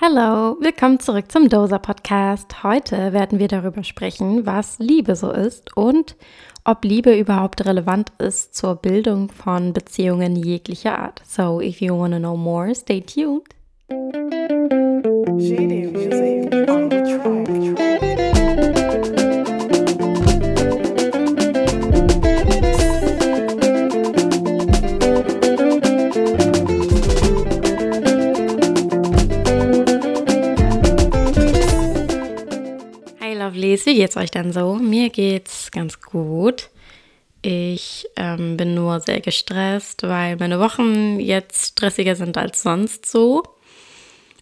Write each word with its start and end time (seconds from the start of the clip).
Hallo, 0.00 0.56
willkommen 0.60 1.00
zurück 1.00 1.32
zum 1.32 1.48
Doser 1.48 1.78
Podcast. 1.78 2.62
Heute 2.62 3.12
werden 3.12 3.38
wir 3.38 3.48
darüber 3.48 3.82
sprechen, 3.82 4.44
was 4.44 4.78
Liebe 4.78 5.16
so 5.16 5.30
ist 5.32 5.76
und 5.76 6.16
ob 6.64 6.84
Liebe 6.84 7.18
überhaupt 7.18 7.64
relevant 7.64 8.12
ist 8.18 8.54
zur 8.54 8.76
Bildung 8.76 9.30
von 9.30 9.72
Beziehungen 9.72 10.36
jeglicher 10.36 10.98
Art. 10.98 11.22
So, 11.24 11.60
if 11.60 11.80
you 11.80 11.98
want 11.98 12.12
to 12.12 12.18
know 12.18 12.36
more, 12.36 12.74
stay 12.74 13.00
tuned. 13.00 13.56
music 15.36 15.85
wie 33.96 34.00
geht's 34.00 34.18
euch 34.18 34.30
denn 34.30 34.52
so? 34.52 34.74
Mir 34.74 35.08
geht's 35.08 35.70
ganz 35.70 36.02
gut. 36.02 36.68
Ich 37.40 38.06
ähm, 38.16 38.58
bin 38.58 38.74
nur 38.74 39.00
sehr 39.00 39.22
gestresst, 39.22 40.02
weil 40.02 40.36
meine 40.36 40.60
Wochen 40.60 41.18
jetzt 41.18 41.68
stressiger 41.70 42.14
sind 42.14 42.36
als 42.36 42.62
sonst 42.62 43.06
so. 43.06 43.42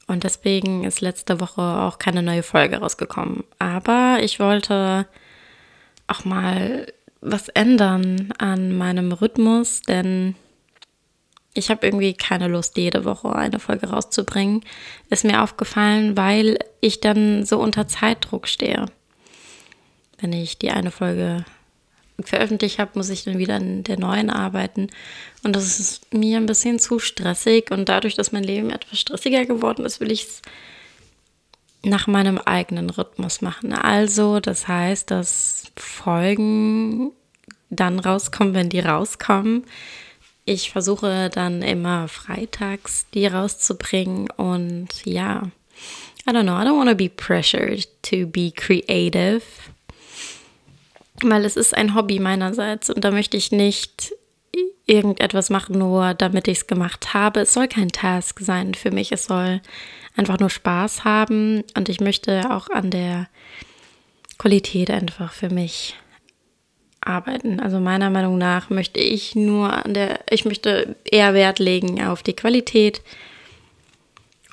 Und 0.09 0.25
deswegen 0.25 0.83
ist 0.83 1.03
letzte 1.03 1.39
Woche 1.39 1.63
auch 1.63 2.01
keine 2.01 2.21
neue 2.21 2.43
Folge 2.43 2.79
rausgekommen. 2.79 3.45
Aber 3.61 4.19
ich 4.23 4.41
wollte 4.41 5.07
auch 6.09 6.25
mal 6.25 6.93
was 7.21 7.49
ändern 7.49 8.35
an 8.39 8.77
meinem 8.77 9.13
Rhythmus, 9.13 9.83
denn 9.83 10.35
ich 11.55 11.71
habe 11.71 11.87
irgendwie 11.87 12.15
keine 12.15 12.49
Lust, 12.49 12.77
jede 12.77 13.05
Woche 13.05 13.33
eine 13.37 13.61
Folge 13.61 13.91
rauszubringen. 13.91 14.65
Ist 15.11 15.25
mir 15.25 15.45
aufgefallen, 15.45 16.17
weil 16.17 16.59
ich 16.81 17.01
dann 17.01 17.47
so 17.47 17.61
unter 17.61 17.87
Zeitdruck 17.87 18.49
stehe. 18.49 18.87
Wenn 20.25 20.33
ich 20.33 20.57
die 20.57 20.71
eine 20.71 20.91
Folge 20.91 21.45
veröffentlicht 22.19 22.79
habe, 22.79 22.93
muss 22.95 23.11
ich 23.11 23.25
dann 23.25 23.37
wieder 23.37 23.57
an 23.57 23.85
der 23.85 23.99
neuen 23.99 24.31
arbeiten. 24.31 24.89
Und 25.43 25.55
das 25.55 25.79
ist 25.79 26.15
mir 26.15 26.39
ein 26.39 26.47
bisschen 26.47 26.79
zu 26.79 26.99
stressig. 26.99 27.71
Und 27.71 27.91
dadurch, 27.91 28.15
dass 28.15 28.33
mein 28.33 28.43
Leben 28.43 28.71
etwas 28.71 28.99
stressiger 28.99 29.45
geworden 29.45 29.85
ist, 29.85 30.01
will 30.01 30.11
ich 30.11 30.23
es 30.23 30.43
nach 31.83 32.07
meinem 32.07 32.39
eigenen 32.39 32.89
Rhythmus 32.89 33.43
machen. 33.43 33.75
Also, 33.75 34.41
das 34.41 34.67
heißt, 34.67 35.11
dass 35.11 35.65
Folgen 35.77 37.13
dann 37.69 37.99
rauskommen, 37.99 38.55
wenn 38.55 38.71
die 38.71 38.81
rauskommen. 38.81 39.65
Ich 40.47 40.71
versuche 40.71 41.29
dann 41.29 41.61
immer 41.61 42.09
freitags 42.09 43.05
die 43.13 43.27
rauszubringen 43.27 44.31
und 44.31 44.89
ja, 45.05 45.51
I 46.27 46.31
don't 46.31 46.45
know, 46.45 46.57
I 46.59 46.65
don't 46.65 46.79
want 46.79 46.89
to 46.89 46.97
be 46.97 47.11
pressured 47.11 47.87
to 48.05 48.27
be 48.27 48.51
creative, 48.51 49.43
weil 51.31 51.45
es 51.45 51.57
ist 51.57 51.77
ein 51.77 51.95
Hobby 51.95 52.19
meinerseits 52.19 52.91
und 52.91 53.05
da 53.05 53.11
möchte 53.11 53.37
ich 53.37 53.53
nicht 53.53 54.13
irgendetwas 54.87 55.51
machen, 55.51 55.79
nur 55.79 56.15
damit 56.15 56.47
ich 56.49 56.59
es 56.59 56.67
gemacht 56.67 57.15
habe. 57.15 57.41
Es 57.41 57.55
soll 57.55 57.69
kein 57.69 57.89
Task 57.89 58.41
sein 58.41 58.75
für 58.75 58.91
mich, 58.91 59.13
es 59.13 59.25
soll 59.25 59.61
einfach 60.17 60.39
nur 60.39 60.51
Spaß 60.51 61.05
haben 61.05 61.65
und 61.77 61.89
ich 61.89 62.01
möchte 62.01 62.51
auch 62.51 62.69
an 62.71 62.91
der 62.91 63.29
Qualität 64.39 64.91
einfach 64.91 65.33
für 65.33 65.49
mich 65.49 65.97
arbeiten. 67.01 67.61
Also 67.61 67.81
meiner 67.81 68.11
Meinung 68.11 68.39
nach 68.39 68.71
möchte 68.71 69.01
ich 69.01 69.35
nur 69.35 69.73
an 69.73 69.95
der, 69.95 70.21
ich 70.31 70.45
möchte 70.45 70.97
eher 71.05 71.35
Wert 71.35 71.59
legen 71.59 72.05
auf 72.05 72.23
die 72.23 72.35
Qualität 72.35 73.03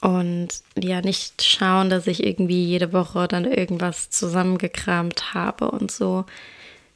und 0.01 0.49
ja, 0.75 1.01
nicht 1.01 1.43
schauen, 1.43 1.89
dass 1.89 2.07
ich 2.07 2.25
irgendwie 2.25 2.65
jede 2.65 2.91
Woche 2.91 3.27
dann 3.27 3.45
irgendwas 3.45 4.09
zusammengekramt 4.09 5.33
habe 5.33 5.69
und 5.71 5.91
so. 5.91 6.25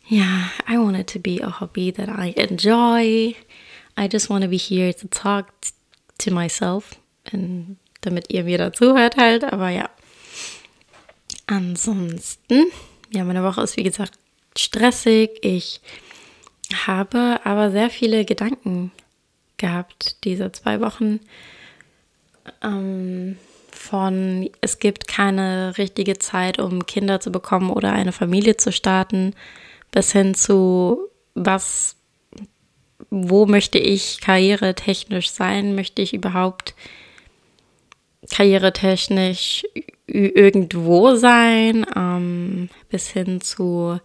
Ja, 0.07 0.51
I 0.69 0.77
want 0.77 0.97
it 0.97 1.07
to 1.13 1.19
be 1.19 1.41
a 1.41 1.59
hobby 1.59 1.91
that 1.91 2.09
I 2.09 2.31
enjoy. 2.39 3.35
I 3.97 4.07
just 4.11 4.29
want 4.29 4.43
to 4.43 4.49
be 4.49 4.57
here 4.57 4.93
to 4.93 5.07
talk 5.07 5.47
to 6.19 6.31
myself, 6.31 6.97
und 7.33 7.77
damit 8.01 8.31
ihr 8.31 8.43
mir 8.43 8.59
dazuhört 8.59 9.17
halt, 9.17 9.43
aber 9.43 9.69
ja. 9.69 9.89
Ansonsten, 11.47 12.65
ja, 13.11 13.23
meine 13.23 13.43
Woche 13.43 13.61
ist 13.61 13.77
wie 13.77 13.83
gesagt 13.83 14.13
stressig. 14.57 15.31
Ich 15.41 15.81
habe 16.85 17.39
aber 17.43 17.71
sehr 17.71 17.89
viele 17.89 18.25
Gedanken 18.25 18.91
gehabt 19.57 20.23
diese 20.23 20.51
zwei 20.51 20.81
Wochen. 20.81 21.19
Ähm, 22.61 23.37
von 23.71 24.49
es 24.61 24.79
gibt 24.79 25.07
keine 25.07 25.77
richtige 25.77 26.19
Zeit, 26.19 26.59
um 26.59 26.85
Kinder 26.85 27.19
zu 27.19 27.31
bekommen 27.31 27.69
oder 27.69 27.91
eine 27.91 28.11
Familie 28.11 28.57
zu 28.57 28.71
starten, 28.71 29.33
bis 29.95 30.11
hin 30.11 30.35
zu 30.35 31.09
was, 31.35 31.95
wo 33.09 33.45
möchte 33.45 33.79
ich 33.79 34.19
karrieretechnisch 34.19 35.31
sein? 35.31 35.73
Möchte 35.73 36.01
ich 36.01 36.13
überhaupt 36.13 36.75
karrieretechnisch 38.29 39.65
irgendwo 40.05 41.15
sein? 41.15 41.85
Ähm, 41.95 42.69
bis 42.89 43.07
hin 43.07 43.39
zu 43.39 44.01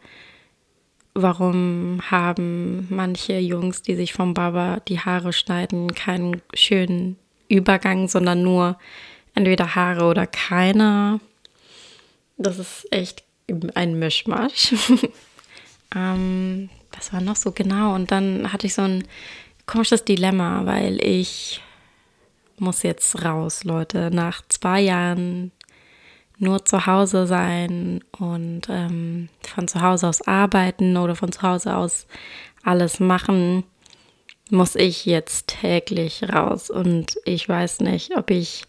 warum 1.14 2.00
haben 2.08 2.86
manche 2.88 3.38
Jungs, 3.38 3.82
die 3.82 3.96
sich 3.96 4.12
vom 4.12 4.32
Baba 4.32 4.78
die 4.86 5.00
Haare 5.00 5.32
schneiden, 5.32 5.92
keinen 5.96 6.40
schönen 6.54 7.16
Übergang, 7.48 8.06
sondern 8.06 8.44
nur 8.44 8.78
entweder 9.34 9.74
Haare 9.74 10.04
oder 10.04 10.28
keine. 10.28 11.18
Das 12.36 12.60
ist 12.60 12.86
echt 12.92 13.24
ein 13.74 13.98
Mischmasch. 13.98 14.72
ähm, 15.94 16.70
was 16.92 17.12
war 17.12 17.20
noch 17.20 17.36
so 17.36 17.52
genau? 17.52 17.94
Und 17.94 18.10
dann 18.10 18.52
hatte 18.52 18.66
ich 18.66 18.74
so 18.74 18.82
ein 18.82 19.04
komisches 19.66 20.04
Dilemma, 20.04 20.66
weil 20.66 21.02
ich 21.04 21.60
muss 22.58 22.82
jetzt 22.82 23.24
raus, 23.24 23.64
Leute. 23.64 24.10
Nach 24.12 24.42
zwei 24.48 24.80
Jahren 24.80 25.52
nur 26.38 26.64
zu 26.64 26.86
Hause 26.86 27.26
sein 27.26 28.02
und 28.18 28.62
ähm, 28.70 29.28
von 29.42 29.68
zu 29.68 29.80
Hause 29.82 30.08
aus 30.08 30.26
arbeiten 30.26 30.96
oder 30.96 31.14
von 31.14 31.32
zu 31.32 31.42
Hause 31.42 31.76
aus 31.76 32.06
alles 32.62 32.98
machen, 32.98 33.64
muss 34.50 34.74
ich 34.74 35.06
jetzt 35.06 35.48
täglich 35.48 36.24
raus. 36.32 36.70
Und 36.70 37.16
ich 37.24 37.48
weiß 37.48 37.80
nicht, 37.80 38.16
ob 38.16 38.30
ich, 38.30 38.64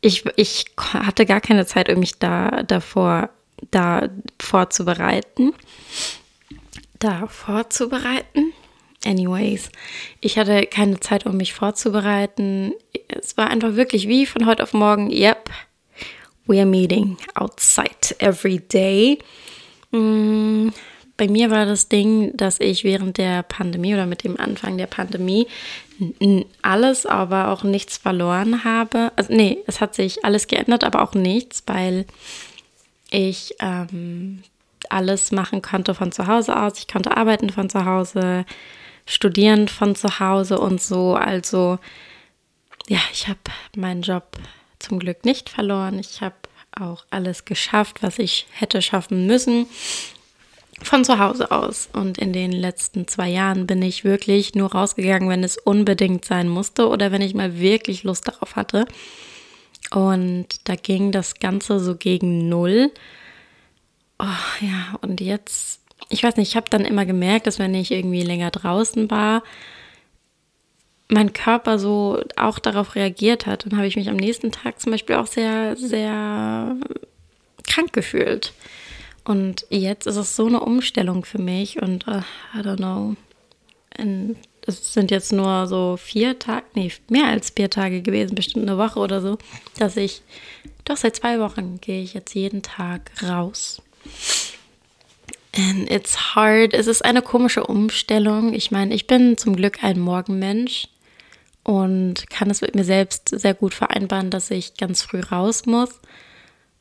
ich, 0.00 0.24
ich 0.36 0.66
hatte 0.78 1.26
gar 1.26 1.40
keine 1.40 1.64
Zeit, 1.64 1.88
um 1.88 2.00
mich 2.00 2.18
da 2.18 2.62
davor, 2.64 3.30
da 3.70 4.08
vorzubereiten. 4.40 5.52
Da 7.02 7.26
vorzubereiten. 7.26 8.52
Anyways, 9.04 9.70
ich 10.20 10.38
hatte 10.38 10.66
keine 10.66 11.00
Zeit, 11.00 11.26
um 11.26 11.36
mich 11.36 11.52
vorzubereiten. 11.52 12.74
Es 13.08 13.36
war 13.36 13.50
einfach 13.50 13.74
wirklich 13.74 14.06
wie 14.06 14.24
von 14.24 14.46
heute 14.46 14.62
auf 14.62 14.72
morgen, 14.72 15.10
yep, 15.10 15.50
we 16.46 16.58
are 16.58 16.66
meeting 16.66 17.16
outside 17.34 18.14
every 18.18 18.60
day. 18.60 19.18
Mm, 19.90 20.68
bei 21.16 21.26
mir 21.26 21.50
war 21.50 21.66
das 21.66 21.88
Ding, 21.88 22.36
dass 22.36 22.60
ich 22.60 22.84
während 22.84 23.18
der 23.18 23.42
Pandemie 23.42 23.94
oder 23.94 24.06
mit 24.06 24.22
dem 24.22 24.38
Anfang 24.38 24.78
der 24.78 24.86
Pandemie 24.86 25.48
alles, 26.62 27.04
aber 27.04 27.48
auch 27.48 27.64
nichts 27.64 27.96
verloren 27.96 28.62
habe. 28.62 29.10
Also 29.16 29.34
nee, 29.34 29.58
es 29.66 29.80
hat 29.80 29.96
sich 29.96 30.24
alles 30.24 30.46
geändert, 30.46 30.84
aber 30.84 31.02
auch 31.02 31.14
nichts, 31.14 31.64
weil 31.66 32.06
ich 33.10 33.56
ähm, 33.60 34.44
alles 34.90 35.32
machen 35.32 35.62
konnte 35.62 35.94
von 35.94 36.12
zu 36.12 36.26
Hause 36.26 36.60
aus. 36.60 36.78
Ich 36.78 36.88
konnte 36.88 37.16
arbeiten 37.16 37.50
von 37.50 37.70
zu 37.70 37.84
Hause, 37.84 38.44
studieren 39.06 39.68
von 39.68 39.94
zu 39.94 40.18
Hause 40.20 40.58
und 40.58 40.80
so. 40.80 41.14
Also 41.14 41.78
ja, 42.88 43.00
ich 43.12 43.28
habe 43.28 43.38
meinen 43.76 44.02
Job 44.02 44.36
zum 44.78 44.98
Glück 44.98 45.24
nicht 45.24 45.48
verloren. 45.48 45.98
Ich 45.98 46.20
habe 46.20 46.34
auch 46.78 47.04
alles 47.10 47.44
geschafft, 47.44 48.02
was 48.02 48.18
ich 48.18 48.46
hätte 48.52 48.82
schaffen 48.82 49.26
müssen 49.26 49.66
von 50.82 51.04
zu 51.04 51.18
Hause 51.18 51.50
aus. 51.50 51.88
Und 51.92 52.18
in 52.18 52.32
den 52.32 52.52
letzten 52.52 53.06
zwei 53.06 53.28
Jahren 53.28 53.66
bin 53.66 53.82
ich 53.82 54.04
wirklich 54.04 54.54
nur 54.54 54.72
rausgegangen, 54.72 55.28
wenn 55.28 55.44
es 55.44 55.58
unbedingt 55.58 56.24
sein 56.24 56.48
musste 56.48 56.88
oder 56.88 57.12
wenn 57.12 57.22
ich 57.22 57.34
mal 57.34 57.58
wirklich 57.58 58.02
Lust 58.02 58.26
darauf 58.28 58.56
hatte. 58.56 58.86
Und 59.90 60.46
da 60.64 60.74
ging 60.74 61.12
das 61.12 61.34
Ganze 61.34 61.80
so 61.80 61.96
gegen 61.96 62.48
null. 62.48 62.90
Oh, 64.22 64.64
ja, 64.64 64.96
und 65.00 65.20
jetzt, 65.20 65.80
ich 66.08 66.22
weiß 66.22 66.36
nicht, 66.36 66.50
ich 66.50 66.56
habe 66.56 66.70
dann 66.70 66.84
immer 66.84 67.04
gemerkt, 67.04 67.48
dass 67.48 67.58
wenn 67.58 67.74
ich 67.74 67.90
irgendwie 67.90 68.22
länger 68.22 68.52
draußen 68.52 69.10
war, 69.10 69.42
mein 71.08 71.32
Körper 71.32 71.80
so 71.80 72.22
auch 72.36 72.60
darauf 72.60 72.94
reagiert 72.94 73.46
hat. 73.46 73.66
Dann 73.66 73.76
habe 73.76 73.88
ich 73.88 73.96
mich 73.96 74.08
am 74.08 74.16
nächsten 74.16 74.52
Tag 74.52 74.80
zum 74.80 74.92
Beispiel 74.92 75.16
auch 75.16 75.26
sehr, 75.26 75.76
sehr 75.76 76.76
krank 77.66 77.92
gefühlt. 77.92 78.52
Und 79.24 79.66
jetzt 79.70 80.06
ist 80.06 80.16
es 80.16 80.36
so 80.36 80.46
eine 80.46 80.60
Umstellung 80.60 81.24
für 81.24 81.40
mich 81.40 81.82
und 81.82 82.06
uh, 82.06 82.22
I 82.54 82.60
don't 82.60 82.76
know. 82.76 83.16
es 84.66 84.94
sind 84.94 85.10
jetzt 85.10 85.32
nur 85.32 85.66
so 85.66 85.96
vier 85.96 86.38
Tage, 86.38 86.64
nee, 86.74 86.92
mehr 87.08 87.26
als 87.26 87.50
vier 87.50 87.70
Tage 87.70 88.02
gewesen, 88.02 88.36
bestimmt 88.36 88.68
eine 88.68 88.78
Woche 88.78 89.00
oder 89.00 89.20
so, 89.20 89.36
dass 89.78 89.96
ich 89.96 90.22
doch 90.84 90.96
seit 90.96 91.16
zwei 91.16 91.40
Wochen 91.40 91.80
gehe 91.80 92.02
ich 92.02 92.14
jetzt 92.14 92.34
jeden 92.34 92.62
Tag 92.62 93.10
raus. 93.22 93.82
And 95.54 95.90
it's 95.90 96.34
hard. 96.34 96.72
Es 96.72 96.86
ist 96.86 97.04
eine 97.04 97.20
komische 97.20 97.64
Umstellung. 97.64 98.54
Ich 98.54 98.70
meine, 98.70 98.94
ich 98.94 99.06
bin 99.06 99.36
zum 99.36 99.54
Glück 99.54 99.84
ein 99.84 100.00
Morgenmensch 100.00 100.88
und 101.62 102.28
kann 102.30 102.50
es 102.50 102.62
mit 102.62 102.74
mir 102.74 102.84
selbst 102.84 103.28
sehr 103.28 103.54
gut 103.54 103.74
vereinbaren, 103.74 104.30
dass 104.30 104.50
ich 104.50 104.76
ganz 104.76 105.02
früh 105.02 105.20
raus 105.20 105.66
muss. 105.66 106.00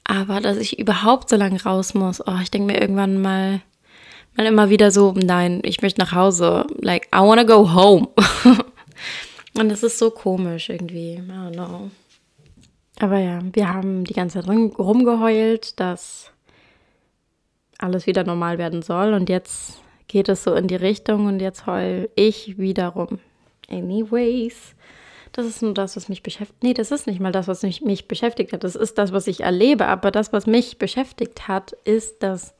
Aber 0.04 0.40
dass 0.42 0.58
ich 0.58 0.80
überhaupt 0.80 1.30
so 1.30 1.36
lange 1.36 1.62
raus 1.62 1.94
muss, 1.94 2.26
oh, 2.26 2.38
ich 2.42 2.50
denke 2.50 2.74
mir 2.74 2.82
irgendwann 2.82 3.22
mal, 3.22 3.62
mal 4.36 4.46
immer 4.46 4.70
wieder 4.70 4.90
so, 4.90 5.14
nein, 5.16 5.62
ich 5.64 5.82
möchte 5.82 6.02
nach 6.02 6.14
Hause. 6.14 6.66
Like, 6.80 7.08
I 7.14 7.20
wanna 7.20 7.44
go 7.44 7.74
home. 7.74 8.08
und 9.58 9.70
das 9.70 9.84
ist 9.84 10.00
so 10.00 10.12
komisch 10.12 10.70
irgendwie. 10.70 11.16
I 11.16 11.20
don't 11.20 11.54
know. 11.54 11.92
Aber 13.00 13.18
ja, 13.20 13.42
wir 13.54 13.68
haben 13.68 14.04
die 14.06 14.14
ganze 14.14 14.42
Zeit 14.42 14.50
rumgeheult, 14.50 15.80
dass 15.80 16.32
alles 17.82 18.08
wieder 18.08 18.24
normal 18.24 18.58
werden 18.58 18.82
soll. 18.82 19.14
Und 19.14 19.30
jetzt 19.30 19.82
geht 20.08 20.30
es 20.30 20.44
so 20.44 20.54
in 20.54 20.68
die 20.68 20.76
Richtung 20.76 21.26
und 21.26 21.40
jetzt 21.40 21.66
heul 21.66 22.10
ich 22.16 22.58
wiederum. 22.58 23.20
Anyways, 23.70 24.76
das 25.32 25.46
ist 25.46 25.62
nur 25.62 25.74
das, 25.74 25.96
was 25.96 26.10
mich 26.10 26.24
beschäftigt. 26.24 26.62
Nee, 26.64 26.74
das 26.74 26.92
ist 26.92 27.08
nicht 27.08 27.20
mal 27.20 27.32
das, 27.32 27.48
was 27.48 27.64
mich, 27.64 27.82
mich 27.82 28.08
beschäftigt 28.08 28.52
hat. 28.54 28.64
Das 28.64 28.76
ist 28.76 28.98
das, 28.98 29.14
was 29.14 29.28
ich 29.28 29.42
erlebe. 29.42 29.86
Aber 29.88 30.12
das, 30.12 30.34
was 30.34 30.46
mich 30.46 30.78
beschäftigt 30.78 31.48
hat, 31.48 31.72
ist, 31.86 32.24
dass 32.24 32.54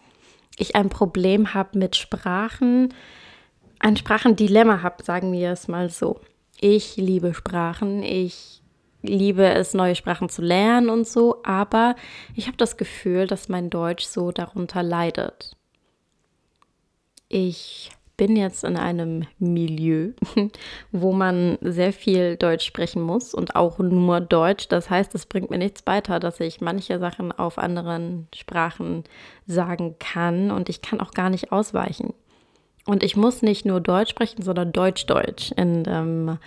ich 0.58 0.76
ein 0.76 0.90
Problem 0.90 1.54
habe 1.54 1.78
mit 1.78 1.96
Sprachen, 1.96 2.94
ein 3.80 3.98
Sprachendilemma 3.98 4.82
habe, 4.84 5.04
sagen 5.04 5.32
wir 5.32 5.52
es 5.52 5.68
mal 5.68 5.90
so. 5.90 6.20
Ich 6.60 6.98
liebe 6.98 7.34
Sprachen. 7.34 8.04
Ich 8.04 8.61
liebe 9.02 9.46
es, 9.46 9.74
neue 9.74 9.96
Sprachen 9.96 10.30
zu 10.30 10.42
lernen 10.42 10.90
und 10.90 11.08
so, 11.08 11.42
aber 11.44 11.96
ich 12.36 12.48
habe 12.48 12.58
das 12.58 12.78
Gefühl, 12.78 13.28
dass 13.28 13.50
mein 13.50 13.70
Deutsch 13.70 14.06
so 14.06 14.32
darunter 14.32 14.84
leidet. 14.84 15.56
Ich 17.30 17.92
bin 18.18 18.36
jetzt 18.36 18.64
in 18.64 18.78
einem 18.78 19.26
Milieu, 19.40 20.12
wo 20.92 21.12
man 21.12 21.58
sehr 21.62 21.92
viel 21.92 22.36
Deutsch 22.36 22.66
sprechen 22.66 23.02
muss 23.02 23.34
und 23.34 23.56
auch 23.56 23.80
nur 23.80 24.22
Deutsch. 24.22 24.68
Das 24.68 24.92
heißt, 24.92 25.16
es 25.16 25.26
bringt 25.26 25.50
mir 25.50 25.58
nichts 25.58 25.88
weiter, 25.88 26.20
dass 26.20 26.40
ich 26.40 26.62
manche 26.62 27.00
Sachen 27.00 27.32
auf 27.32 27.58
anderen 27.58 28.28
Sprachen 28.36 29.06
sagen 29.48 29.96
kann 29.98 30.52
und 30.52 30.70
ich 30.70 30.84
kann 30.84 31.00
auch 31.00 31.12
gar 31.12 31.32
nicht 31.32 31.52
ausweichen. 31.52 32.14
Und 32.86 33.02
ich 33.02 33.16
muss 33.16 33.42
nicht 33.42 33.66
nur 33.66 33.82
Deutsch 33.82 34.12
sprechen, 34.12 34.44
sondern 34.44 34.72
Deutsch-Deutsch. 34.72 35.54
Und 35.58 35.86
ähm, 35.88 36.38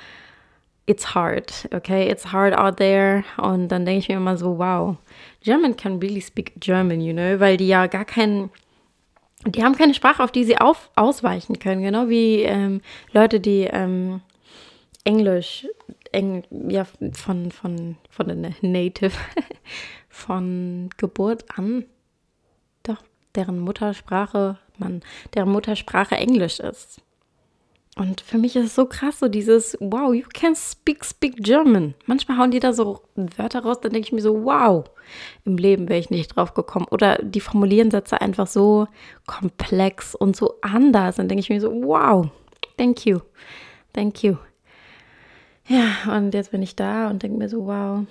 it's 0.86 1.14
hard, 1.14 1.52
okay? 1.72 2.08
It's 2.08 2.32
hard 2.32 2.54
out 2.54 2.76
there. 2.76 3.25
Und 3.36 3.69
dann 3.69 3.84
denke 3.84 4.00
ich 4.00 4.08
mir 4.08 4.16
immer 4.16 4.36
so, 4.36 4.58
wow, 4.58 4.96
German 5.42 5.76
can 5.76 5.98
really 5.98 6.20
speak 6.20 6.52
German, 6.60 7.00
you 7.00 7.12
know, 7.12 7.40
weil 7.40 7.56
die 7.56 7.69
ja 7.69 7.86
gar 7.86 8.04
keinen, 8.04 8.50
die 9.46 9.62
haben 9.62 9.76
keine 9.76 9.94
Sprache, 9.94 10.22
auf 10.22 10.32
die 10.32 10.44
sie 10.44 10.58
auf, 10.58 10.90
ausweichen 10.96 11.58
können, 11.58 11.82
genau 11.82 12.08
wie 12.08 12.42
ähm, 12.42 12.81
Leute, 13.12 13.40
die 13.40 13.64
ähm, 13.64 14.20
Englisch, 15.04 15.66
Eng, 16.12 16.44
ja, 16.69 16.84
von, 17.12 17.50
von, 17.50 17.96
von 18.08 18.28
der 18.28 18.52
Native, 18.62 19.12
von 20.08 20.90
Geburt 20.96 21.44
an, 21.58 21.84
doch, 22.82 23.02
deren 23.34 23.58
Muttersprache, 23.58 24.58
man, 24.78 25.02
deren 25.34 25.50
Muttersprache 25.50 26.16
Englisch 26.16 26.60
ist. 26.60 27.00
Und 27.96 28.23
für 28.23 28.38
mich 28.38 28.56
ist 28.56 28.64
es 28.67 28.75
so 28.75 28.87
krass, 28.87 29.20
so 29.20 29.29
dieses, 29.29 29.76
wow, 29.81 30.12
you 30.12 30.25
can 30.32 30.56
speak, 30.56 31.05
speak 31.05 31.37
German. 31.37 31.94
Manchmal 32.06 32.38
hauen 32.38 32.50
die 32.50 32.58
da 32.58 32.73
so 32.73 33.02
Wörter 33.14 33.62
raus, 33.62 33.81
dann 33.81 33.93
denke 33.93 34.08
ich 34.08 34.12
mir 34.12 34.20
so, 34.20 34.44
wow, 34.44 34.85
im 35.44 35.56
Leben 35.56 35.88
wäre 35.88 36.00
ich 36.00 36.11
nicht 36.11 36.35
drauf 36.35 36.55
gekommen. 36.55 36.87
Oder 36.91 37.19
die 37.19 37.41
formulieren 37.41 37.93
Sätze 37.93 38.20
einfach 38.20 38.49
so 38.49 38.88
komplex 39.26 40.17
und 40.17 40.35
so 40.35 40.56
anders. 40.61 41.17
Dann 41.17 41.29
denke 41.29 41.41
ich 41.41 41.50
mir 41.50 41.61
so, 41.61 41.70
wow, 41.70 42.26
thank 42.76 43.06
you, 43.06 43.20
thank 43.93 44.25
you. 44.25 44.37
Ja, 45.69 46.17
und 46.17 46.35
jetzt 46.35 46.50
bin 46.50 46.62
ich 46.62 46.75
da 46.75 47.08
und 47.08 47.23
denke 47.23 47.38
mir 47.38 47.49
so, 47.49 47.67
wow, 47.67 48.05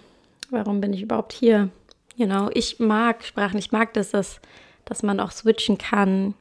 warum 0.50 0.80
bin 0.80 0.94
ich 0.94 1.02
überhaupt 1.02 1.34
hier? 1.34 1.70
You 2.16 2.26
know, 2.26 2.50
ich 2.54 2.80
mag 2.80 3.24
Sprachen, 3.24 3.58
ich 3.58 3.74
mag 3.74 3.94
das, 3.94 4.12
dass, 4.12 4.40
dass 4.86 5.04
man 5.04 5.20
auch 5.20 5.32
switchen 5.32 5.78
kann 5.78 6.36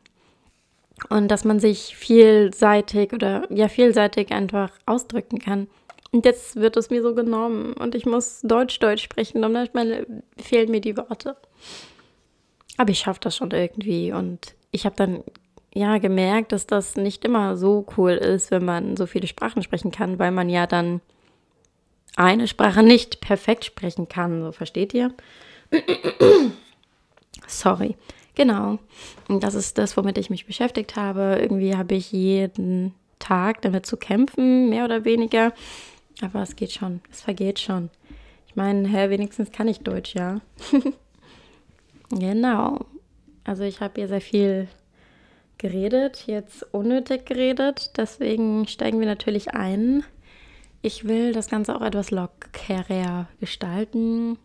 und 1.09 1.29
dass 1.29 1.45
man 1.45 1.61
sich 1.61 1.97
vielseitig 1.97 3.13
oder 3.13 3.47
ja 3.51 3.69
vielseitig 3.69 4.33
einfach 4.33 4.71
ausdrücken 4.87 5.39
kann. 5.39 5.69
Und 6.11 6.27
jetzt 6.27 6.57
wird 6.57 6.77
es 6.77 6.91
mir 6.91 7.03
so 7.03 7.15
genommen 7.15 7.73
und 7.73 7.95
ich 7.95 8.05
muss 8.05 8.41
Deutsch-Deutsch 8.43 9.03
sprechen 9.03 9.43
und 9.45 9.53
manchmal 9.53 10.07
fehlen 10.37 10.71
mir 10.71 10.81
die 10.81 10.97
Worte. 10.97 11.37
Aber 12.77 12.91
ich 12.91 12.99
schaffe 12.99 13.21
das 13.21 13.37
schon 13.37 13.51
irgendwie 13.51 14.13
und 14.13 14.55
ich 14.71 14.85
habe 14.85 14.97
dann 14.97 15.25
ja 15.75 15.99
gemerkt, 15.99 16.53
dass 16.53 16.67
das 16.67 16.97
nicht 16.97 17.25
immer 17.25 17.57
so 17.57 17.87
cool 17.97 18.13
ist, 18.13 18.51
wenn 18.51 18.65
man 18.65 18.97
so 18.97 19.07
viele 19.07 19.27
Sprachen 19.27 19.63
sprechen 19.63 19.91
kann, 19.91 20.19
weil 20.19 20.31
man 20.31 20.51
ja 20.51 20.67
dann 20.67 21.01
eine 22.17 22.47
Sprache 22.47 22.83
nicht 22.83 23.21
perfekt 23.21 23.65
sprechen 23.65 24.09
kann, 24.09 24.43
so 24.43 24.53
versteht 24.53 24.93
ihr? 24.93 25.15
Sorry. 27.47 27.97
Genau. 28.35 28.79
Und 29.29 29.43
das 29.43 29.55
ist 29.55 29.79
das, 29.79 29.97
womit 29.97 30.19
ich 30.19 30.31
mich 30.31 30.47
beschäftigt 30.47 30.97
habe. 30.97 31.39
Irgendwie 31.41 31.77
habe 31.77 31.95
ich 31.95 32.13
jeden 32.13 32.95
Tag 33.19 33.63
damit 33.63 33.87
zu 33.87 33.97
kämpfen, 33.97 34.71
mehr 34.71 34.85
oder 34.85 35.05
weniger. 35.05 35.53
Aber 36.21 36.43
es 36.43 36.57
geht 36.57 36.73
schon, 36.73 37.01
es 37.11 37.21
vergeht 37.21 37.59
schon. 37.59 37.91
Ich 38.47 38.57
meine, 38.57 38.89
hä, 38.89 39.11
wenigstens 39.11 39.51
kann 39.51 39.69
ich 39.69 39.81
Deutsch, 39.81 40.15
ja. 40.15 40.41
genau. 42.11 42.85
Also 43.45 43.65
ich 43.65 43.81
habe 43.81 43.95
hier 43.97 44.09
sehr 44.09 44.21
viel 44.21 44.69
geredet, 45.59 46.25
jetzt 46.27 46.67
unnötig 46.73 47.27
geredet. 47.27 47.93
Deswegen 47.97 48.67
steigen 48.67 49.01
wir 49.01 49.07
natürlich 49.07 49.55
ein. 49.55 50.05
Ich 50.83 51.07
will 51.07 51.33
das 51.33 51.49
Ganze 51.49 51.75
auch 51.77 51.83
etwas 51.83 52.11
lockerer 52.11 53.29
gestalten. 53.41 54.39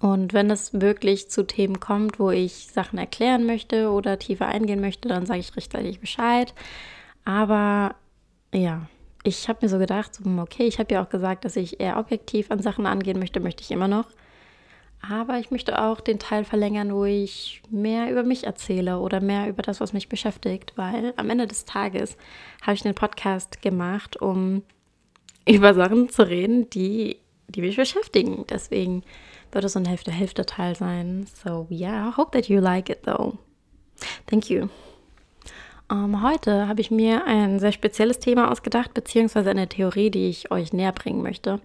Und 0.00 0.32
wenn 0.32 0.50
es 0.50 0.80
wirklich 0.80 1.30
zu 1.30 1.46
Themen 1.46 1.78
kommt, 1.78 2.18
wo 2.18 2.30
ich 2.30 2.68
Sachen 2.72 2.98
erklären 2.98 3.44
möchte 3.44 3.90
oder 3.90 4.18
tiefer 4.18 4.46
eingehen 4.46 4.80
möchte, 4.80 5.08
dann 5.08 5.26
sage 5.26 5.40
ich 5.40 5.54
rechtzeitig 5.56 6.00
Bescheid. 6.00 6.54
Aber 7.26 7.94
ja, 8.52 8.86
ich 9.24 9.48
habe 9.48 9.58
mir 9.62 9.68
so 9.68 9.78
gedacht, 9.78 10.12
okay, 10.38 10.66
ich 10.66 10.78
habe 10.78 10.94
ja 10.94 11.04
auch 11.04 11.10
gesagt, 11.10 11.44
dass 11.44 11.56
ich 11.56 11.80
eher 11.80 11.98
objektiv 11.98 12.50
an 12.50 12.62
Sachen 12.62 12.86
angehen 12.86 13.18
möchte, 13.18 13.40
möchte 13.40 13.62
ich 13.62 13.70
immer 13.70 13.88
noch. 13.88 14.06
Aber 15.06 15.38
ich 15.38 15.50
möchte 15.50 15.82
auch 15.82 16.00
den 16.00 16.18
Teil 16.18 16.44
verlängern, 16.44 16.94
wo 16.94 17.04
ich 17.04 17.62
mehr 17.70 18.10
über 18.10 18.22
mich 18.22 18.44
erzähle 18.44 18.98
oder 19.00 19.20
mehr 19.20 19.48
über 19.48 19.62
das, 19.62 19.80
was 19.80 19.92
mich 19.92 20.08
beschäftigt, 20.08 20.72
weil 20.76 21.14
am 21.16 21.28
Ende 21.30 21.46
des 21.46 21.66
Tages 21.66 22.16
habe 22.62 22.74
ich 22.74 22.82
den 22.82 22.94
Podcast 22.94 23.60
gemacht, 23.60 24.16
um 24.16 24.62
über 25.48 25.74
Sachen 25.74 26.08
zu 26.08 26.26
reden, 26.26 26.70
die, 26.70 27.18
die 27.48 27.60
mich 27.60 27.76
beschäftigen. 27.76 28.44
Deswegen 28.48 29.02
würde 29.52 29.68
so 29.68 29.78
ein 29.78 29.84
Hälfte-Hälfte-Teil 29.84 30.76
sein. 30.76 31.26
So, 31.44 31.66
yeah, 31.70 32.08
I 32.08 32.16
hope 32.16 32.32
that 32.32 32.48
you 32.48 32.60
like 32.60 32.88
it 32.88 33.02
though. 33.04 33.38
Thank 34.26 34.50
you. 34.50 34.68
Um, 35.90 36.14
ähm, 36.14 36.22
heute 36.22 36.68
habe 36.68 36.80
ich 36.80 36.90
mir 36.90 37.26
ein 37.26 37.58
sehr 37.58 37.72
spezielles 37.72 38.20
Thema 38.20 38.50
ausgedacht, 38.50 38.94
beziehungsweise 38.94 39.50
eine 39.50 39.68
Theorie, 39.68 40.10
die 40.10 40.28
ich 40.28 40.50
euch 40.50 40.72
näher 40.72 40.92
bringen 40.92 41.22
möchte. 41.22 41.60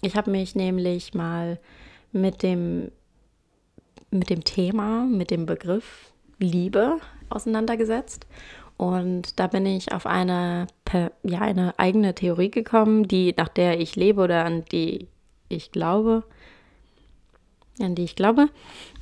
Ich 0.00 0.16
habe 0.16 0.30
mich 0.30 0.54
nämlich 0.54 1.12
mal 1.12 1.58
mit 2.12 2.42
dem, 2.42 2.90
mit 4.10 4.30
dem 4.30 4.44
Thema, 4.44 5.04
mit 5.04 5.30
dem 5.30 5.44
Begriff 5.44 6.12
Liebe 6.38 6.98
auseinandergesetzt. 7.28 8.26
Und 8.78 9.38
da 9.40 9.48
bin 9.48 9.66
ich 9.66 9.92
auf 9.92 10.06
eine, 10.06 10.68
ja, 11.24 11.40
eine 11.40 11.78
eigene 11.78 12.14
Theorie 12.14 12.50
gekommen, 12.50 13.06
die, 13.06 13.34
nach 13.36 13.48
der 13.48 13.80
ich 13.80 13.96
lebe 13.96 14.22
oder 14.22 14.44
an 14.44 14.64
die 14.72 15.08
ich 15.48 15.72
glaube 15.72 16.24
an 17.80 17.94
die 17.94 18.04
ich 18.04 18.16
glaube. 18.16 18.48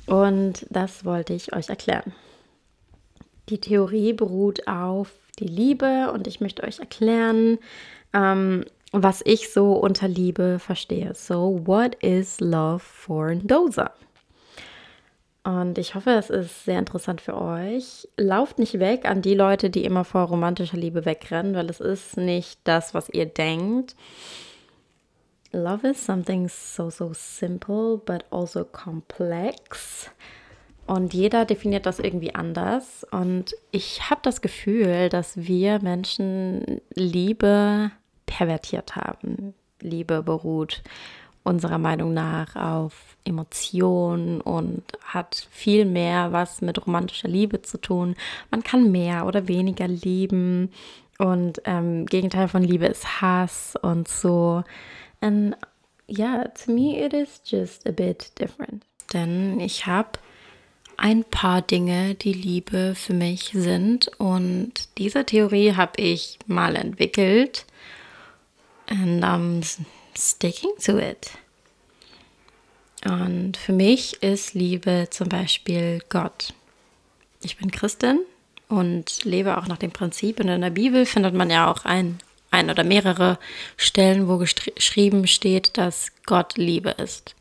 Und 0.05 0.65
das 0.69 1.05
wollte 1.05 1.33
ich 1.33 1.53
euch 1.53 1.69
erklären. 1.69 2.13
Die 3.49 3.59
Theorie 3.59 4.13
beruht 4.13 4.67
auf 4.67 5.11
die 5.39 5.47
Liebe 5.47 6.11
und 6.11 6.27
ich 6.27 6.41
möchte 6.41 6.63
euch 6.63 6.79
erklären, 6.79 7.59
ähm, 8.13 8.65
was 8.91 9.21
ich 9.25 9.51
so 9.51 9.73
unter 9.73 10.07
Liebe 10.07 10.59
verstehe. 10.59 11.13
So, 11.13 11.61
what 11.65 11.95
is 12.03 12.39
love 12.39 12.79
for 12.79 13.35
Dosa? 13.35 13.91
Und 15.43 15.77
ich 15.77 15.95
hoffe, 15.95 16.09
es 16.11 16.29
ist 16.29 16.65
sehr 16.65 16.77
interessant 16.77 17.21
für 17.21 17.39
euch. 17.39 18.07
Lauft 18.17 18.59
nicht 18.59 18.79
weg 18.79 19.05
an 19.05 19.21
die 19.21 19.33
Leute, 19.33 19.69
die 19.69 19.85
immer 19.85 20.03
vor 20.03 20.23
romantischer 20.23 20.75
Liebe 20.75 21.05
wegrennen, 21.05 21.55
weil 21.55 21.69
es 21.69 21.79
ist 21.79 22.17
nicht 22.17 22.59
das, 22.65 22.93
was 22.93 23.07
ihr 23.07 23.27
denkt. 23.27 23.95
Love 25.51 25.89
is 25.89 26.03
something 26.03 26.47
so, 26.49 26.89
so 26.89 27.11
simple, 27.13 27.97
but 28.05 28.25
also 28.31 28.65
complex. 28.65 30.09
Und 30.85 31.13
jeder 31.13 31.45
definiert 31.45 31.85
das 31.85 31.99
irgendwie 31.99 32.33
anders. 32.33 33.05
Und 33.11 33.55
ich 33.71 34.09
habe 34.09 34.21
das 34.23 34.41
Gefühl, 34.41 35.09
dass 35.09 35.35
wir 35.35 35.79
Menschen 35.81 36.81
Liebe 36.93 37.91
pervertiert 38.25 38.95
haben. 38.95 39.53
Liebe 39.81 40.23
beruht 40.23 40.81
unserer 41.43 41.77
Meinung 41.77 42.13
nach 42.13 42.55
auf 42.55 43.17
Emotionen 43.23 44.41
und 44.41 44.83
hat 45.03 45.47
viel 45.49 45.85
mehr 45.85 46.33
was 46.33 46.61
mit 46.61 46.85
romantischer 46.85 47.29
Liebe 47.29 47.61
zu 47.61 47.79
tun. 47.79 48.15
Man 48.51 48.63
kann 48.63 48.91
mehr 48.91 49.25
oder 49.25 49.47
weniger 49.47 49.87
lieben 49.87 50.71
und 51.17 51.61
ähm, 51.65 52.05
Gegenteil 52.05 52.47
von 52.47 52.63
Liebe 52.63 52.85
ist 52.85 53.21
Hass 53.21 53.75
und 53.81 54.07
so. 54.07 54.63
And 55.21 55.55
yeah, 56.07 56.47
to 56.47 56.71
me 56.71 57.03
it 57.03 57.13
is 57.13 57.41
just 57.43 57.87
a 57.87 57.91
bit 57.91 58.31
different. 58.39 58.83
Denn 59.13 59.59
ich 59.59 59.85
habe 59.85 60.19
ein 60.97 61.23
paar 61.23 61.61
Dinge, 61.61 62.15
die 62.15 62.33
Liebe 62.33 62.95
für 62.95 63.13
mich 63.13 63.51
sind 63.53 64.09
und 64.17 64.73
diese 64.97 65.25
Theorie 65.25 65.73
habe 65.73 66.01
ich 66.01 66.39
mal 66.47 66.75
entwickelt 66.75 67.65
and 68.87 69.23
I'm 69.23 69.63
sticking 70.17 70.71
to 70.83 70.97
it. 70.97 71.31
Und 73.05 73.57
für 73.57 73.73
mich 73.73 74.21
ist 74.23 74.53
Liebe 74.53 75.07
zum 75.11 75.29
Beispiel 75.29 76.01
Gott. 76.09 76.53
Ich 77.43 77.57
bin 77.57 77.71
Christin 77.71 78.19
und 78.67 79.23
lebe 79.23 79.57
auch 79.57 79.67
nach 79.67 79.77
dem 79.77 79.91
Prinzip. 79.91 80.39
Und 80.39 80.47
in 80.47 80.61
der 80.61 80.71
Bibel 80.71 81.05
findet 81.05 81.33
man 81.33 81.49
ja 81.49 81.71
auch 81.71 81.85
ein, 81.85 82.19
ein 82.51 82.69
oder 82.69 82.83
mehrere 82.83 83.39
Stellen, 83.75 84.27
wo 84.27 84.37
geschrieben 84.37 85.27
steht, 85.27 85.77
dass 85.77 86.11
Gott 86.25 86.57
Liebe 86.57 86.91
ist. 86.91 87.35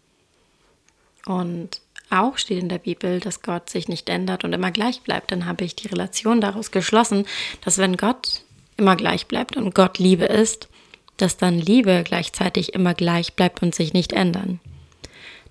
Und 1.26 1.80
auch 2.10 2.38
steht 2.38 2.58
in 2.58 2.68
der 2.68 2.78
Bibel, 2.78 3.20
dass 3.20 3.42
Gott 3.42 3.68
sich 3.68 3.88
nicht 3.88 4.08
ändert 4.08 4.44
und 4.44 4.52
immer 4.52 4.70
gleich 4.70 5.00
bleibt. 5.02 5.32
Dann 5.32 5.46
habe 5.46 5.64
ich 5.64 5.74
die 5.74 5.88
Relation 5.88 6.40
daraus 6.40 6.70
geschlossen, 6.70 7.26
dass 7.64 7.78
wenn 7.78 7.96
Gott 7.96 8.42
immer 8.76 8.96
gleich 8.96 9.26
bleibt 9.26 9.56
und 9.56 9.74
Gott 9.74 9.98
Liebe 9.98 10.26
ist, 10.26 10.68
dass 11.16 11.36
dann 11.36 11.58
Liebe 11.58 12.02
gleichzeitig 12.04 12.74
immer 12.74 12.94
gleich 12.94 13.32
bleibt 13.34 13.62
und 13.62 13.74
sich 13.74 13.92
nicht 13.92 14.12
ändern. 14.12 14.60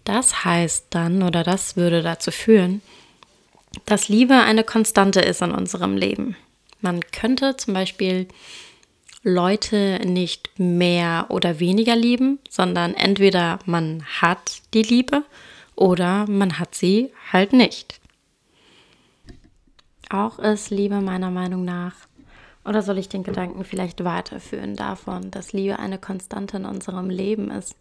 Das 0.04 0.46
heißt 0.46 0.88
dann 0.92 1.24
oder 1.24 1.44
das 1.44 1.76
würde 1.76 2.04
dazu 2.04 2.32
führen, 2.32 2.82
dass 3.86 4.08
Liebe 4.08 4.36
eine 4.36 4.64
Konstante 4.64 5.20
ist 5.20 5.42
in 5.42 5.52
unserem 5.52 5.98
Leben. 5.98 6.38
Man 6.82 7.02
könnte 7.12 7.58
zum 7.58 7.74
Beispiel 7.74 8.28
Leute 9.28 10.00
nicht 10.06 10.60
mehr 10.60 11.26
oder 11.30 11.60
weniger 11.60 11.96
lieben, 11.96 12.38
sondern 12.48 12.94
entweder 12.94 13.58
man 13.66 14.06
hat 14.22 14.62
die 14.76 14.84
Liebe 14.84 15.24
oder 15.76 16.28
man 16.30 16.60
hat 16.60 16.76
sie 16.76 17.12
halt 17.34 17.52
nicht. 17.52 18.00
Auch 20.12 20.38
ist 20.38 20.70
Liebe 20.70 21.02
meiner 21.02 21.32
Meinung 21.32 21.66
nach, 21.66 21.96
oder 22.66 22.84
soll 22.84 23.00
ich 23.00 23.10
den 23.10 23.24
Gedanken 23.24 23.64
vielleicht 23.64 24.04
weiterführen 24.04 24.76
davon, 24.76 25.32
dass 25.32 25.54
Liebe 25.54 25.80
eine 25.80 25.98
Konstante 25.98 26.58
in 26.58 26.66
unserem 26.66 27.10
Leben 27.10 27.50
ist? 27.50 27.76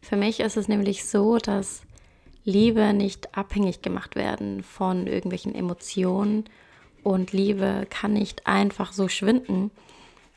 Für 0.00 0.16
mich 0.16 0.40
ist 0.40 0.56
es 0.56 0.66
nämlich 0.66 1.04
so, 1.04 1.38
dass 1.38 1.82
Liebe 2.44 2.92
nicht 2.92 3.36
abhängig 3.38 3.82
gemacht 3.82 4.16
werden 4.16 4.64
von 4.64 5.06
irgendwelchen 5.06 5.54
Emotionen 5.54 6.44
und 7.04 7.32
Liebe 7.32 7.86
kann 7.88 8.14
nicht 8.14 8.48
einfach 8.48 8.92
so 8.92 9.06
schwinden, 9.06 9.70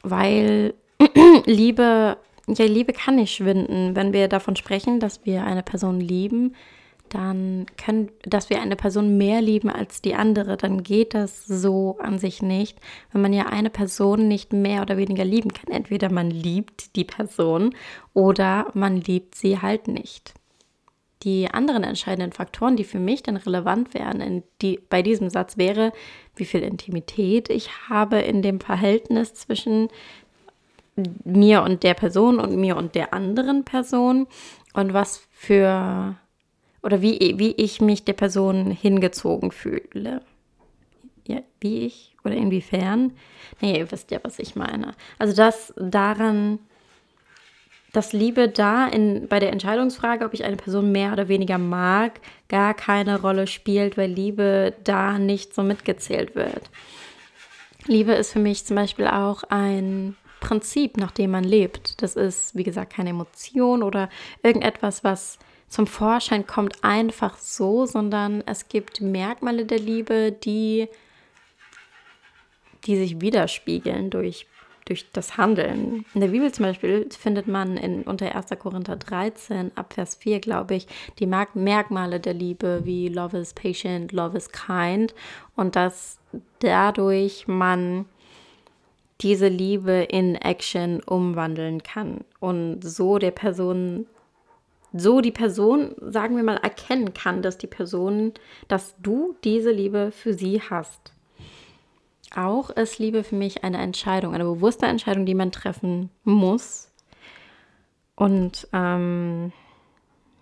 weil 0.03 0.73
Liebe, 1.45 2.17
ja, 2.47 2.65
Liebe 2.65 2.93
kann 2.93 3.15
nicht 3.15 3.35
schwinden. 3.35 3.95
Wenn 3.95 4.13
wir 4.13 4.27
davon 4.27 4.55
sprechen, 4.55 4.99
dass 4.99 5.25
wir 5.25 5.43
eine 5.43 5.63
Person 5.63 5.99
lieben, 5.99 6.53
dann 7.13 7.65
können, 7.77 8.09
dass 8.23 8.49
wir 8.49 8.61
eine 8.61 8.75
Person 8.75 9.17
mehr 9.17 9.41
lieben 9.41 9.69
als 9.69 10.01
die 10.01 10.15
andere, 10.15 10.55
dann 10.55 10.81
geht 10.81 11.13
das 11.13 11.45
so 11.45 11.97
an 11.99 12.19
sich 12.19 12.41
nicht. 12.41 12.79
Wenn 13.11 13.21
man 13.21 13.33
ja 13.33 13.47
eine 13.47 13.69
Person 13.69 14.27
nicht 14.27 14.53
mehr 14.53 14.81
oder 14.81 14.97
weniger 14.97 15.25
lieben 15.25 15.53
kann, 15.53 15.73
entweder 15.73 16.11
man 16.11 16.31
liebt 16.31 16.95
die 16.95 17.03
Person 17.03 17.75
oder 18.13 18.67
man 18.73 18.97
liebt 18.97 19.35
sie 19.35 19.59
halt 19.59 19.87
nicht. 19.87 20.33
Die 21.23 21.49
anderen 21.51 21.83
entscheidenden 21.83 22.31
Faktoren, 22.31 22.75
die 22.77 22.83
für 22.83 22.99
mich 22.99 23.21
dann 23.23 23.37
relevant 23.37 23.93
wären 23.93 24.21
in 24.21 24.43
die, 24.61 24.79
bei 24.89 25.01
diesem 25.01 25.29
Satz, 25.29 25.57
wäre, 25.57 25.91
wie 26.35 26.45
viel 26.45 26.61
Intimität 26.61 27.49
ich 27.49 27.89
habe 27.89 28.19
in 28.19 28.41
dem 28.41 28.59
Verhältnis 28.59 29.33
zwischen 29.33 29.89
mir 31.23 31.63
und 31.63 31.83
der 31.83 31.93
Person 31.93 32.39
und 32.39 32.55
mir 32.55 32.77
und 32.77 32.95
der 32.95 33.13
anderen 33.13 33.63
Person 33.63 34.27
und 34.73 34.93
was 34.93 35.21
für 35.31 36.15
oder 36.83 37.01
wie, 37.01 37.35
wie 37.37 37.51
ich 37.51 37.79
mich 37.79 38.05
der 38.05 38.13
Person 38.13 38.71
hingezogen 38.71 39.51
fühle. 39.51 40.21
Ja, 41.27 41.41
wie 41.59 41.85
ich 41.85 42.15
oder 42.23 42.35
inwiefern. 42.35 43.13
Nee, 43.61 43.77
ihr 43.77 43.91
wisst 43.91 44.11
ja, 44.11 44.19
was 44.23 44.39
ich 44.39 44.55
meine. 44.55 44.93
Also 45.19 45.35
das 45.35 45.73
daran, 45.77 46.59
dass 47.93 48.13
Liebe 48.13 48.47
da 48.47 48.87
in, 48.87 49.27
bei 49.27 49.39
der 49.39 49.51
Entscheidungsfrage, 49.51 50.25
ob 50.25 50.33
ich 50.33 50.45
eine 50.45 50.55
Person 50.55 50.91
mehr 50.91 51.11
oder 51.11 51.27
weniger 51.27 51.57
mag, 51.57 52.19
gar 52.47 52.73
keine 52.73 53.21
Rolle 53.21 53.47
spielt, 53.47 53.97
weil 53.97 54.09
Liebe 54.09 54.73
da 54.83 55.19
nicht 55.19 55.53
so 55.53 55.63
mitgezählt 55.63 56.35
wird. 56.35 56.69
Liebe 57.87 58.13
ist 58.13 58.31
für 58.31 58.39
mich 58.39 58.65
zum 58.65 58.75
Beispiel 58.75 59.07
auch 59.07 59.43
ein 59.49 60.15
Prinzip, 60.39 60.97
nach 60.97 61.11
dem 61.11 61.31
man 61.31 61.43
lebt. 61.43 62.01
Das 62.01 62.15
ist, 62.15 62.55
wie 62.55 62.63
gesagt, 62.63 62.93
keine 62.93 63.11
Emotion 63.11 63.83
oder 63.83 64.09
irgendetwas, 64.43 65.03
was 65.03 65.37
zum 65.67 65.87
Vorschein 65.87 66.45
kommt 66.45 66.83
einfach 66.83 67.37
so, 67.37 67.85
sondern 67.85 68.43
es 68.45 68.67
gibt 68.67 69.01
Merkmale 69.01 69.65
der 69.65 69.79
Liebe, 69.79 70.31
die, 70.31 70.89
die 72.85 72.97
sich 72.97 73.21
widerspiegeln 73.21 74.09
durch, 74.09 74.47
durch 74.91 75.09
das 75.13 75.37
Handeln. 75.37 76.05
In 76.13 76.19
der 76.19 76.27
Bibel 76.27 76.51
zum 76.51 76.65
Beispiel 76.65 77.07
findet 77.17 77.47
man 77.47 77.77
in, 77.77 78.03
unter 78.03 78.35
1. 78.35 78.47
Korinther 78.59 78.97
13 78.97 79.71
ab 79.75 79.93
Vers 79.93 80.15
4, 80.15 80.41
glaube 80.41 80.75
ich, 80.75 80.87
die 81.19 81.27
Merkmale 81.27 82.19
der 82.19 82.33
Liebe 82.33 82.81
wie 82.83 83.07
Love 83.07 83.37
is 83.37 83.53
patient, 83.53 84.11
Love 84.11 84.37
is 84.37 84.49
kind 84.51 85.15
und 85.55 85.77
dass 85.77 86.19
dadurch 86.59 87.47
man 87.47 88.05
diese 89.21 89.47
Liebe 89.47 90.07
in 90.09 90.35
Action 90.35 91.01
umwandeln 91.01 91.83
kann 91.83 92.25
und 92.39 92.81
so 92.81 93.17
der 93.17 93.31
Person 93.31 94.07
so 94.93 95.21
die 95.21 95.31
Person, 95.31 95.95
sagen 96.01 96.35
wir 96.35 96.43
mal, 96.43 96.57
erkennen 96.57 97.13
kann, 97.13 97.41
dass 97.41 97.57
die 97.57 97.67
Person, 97.67 98.33
dass 98.67 98.93
du 99.01 99.37
diese 99.45 99.71
Liebe 99.71 100.11
für 100.11 100.33
sie 100.33 100.61
hast. 100.61 101.13
Auch 102.33 102.69
ist 102.69 102.99
Liebe 102.99 103.23
für 103.23 103.35
mich 103.35 103.63
eine 103.63 103.79
Entscheidung, 103.79 104.33
eine 104.33 104.45
bewusste 104.45 104.85
Entscheidung, 104.85 105.25
die 105.25 105.35
man 105.35 105.51
treffen 105.51 106.09
muss. 106.23 106.91
Und 108.15 108.67
ähm, 108.71 109.51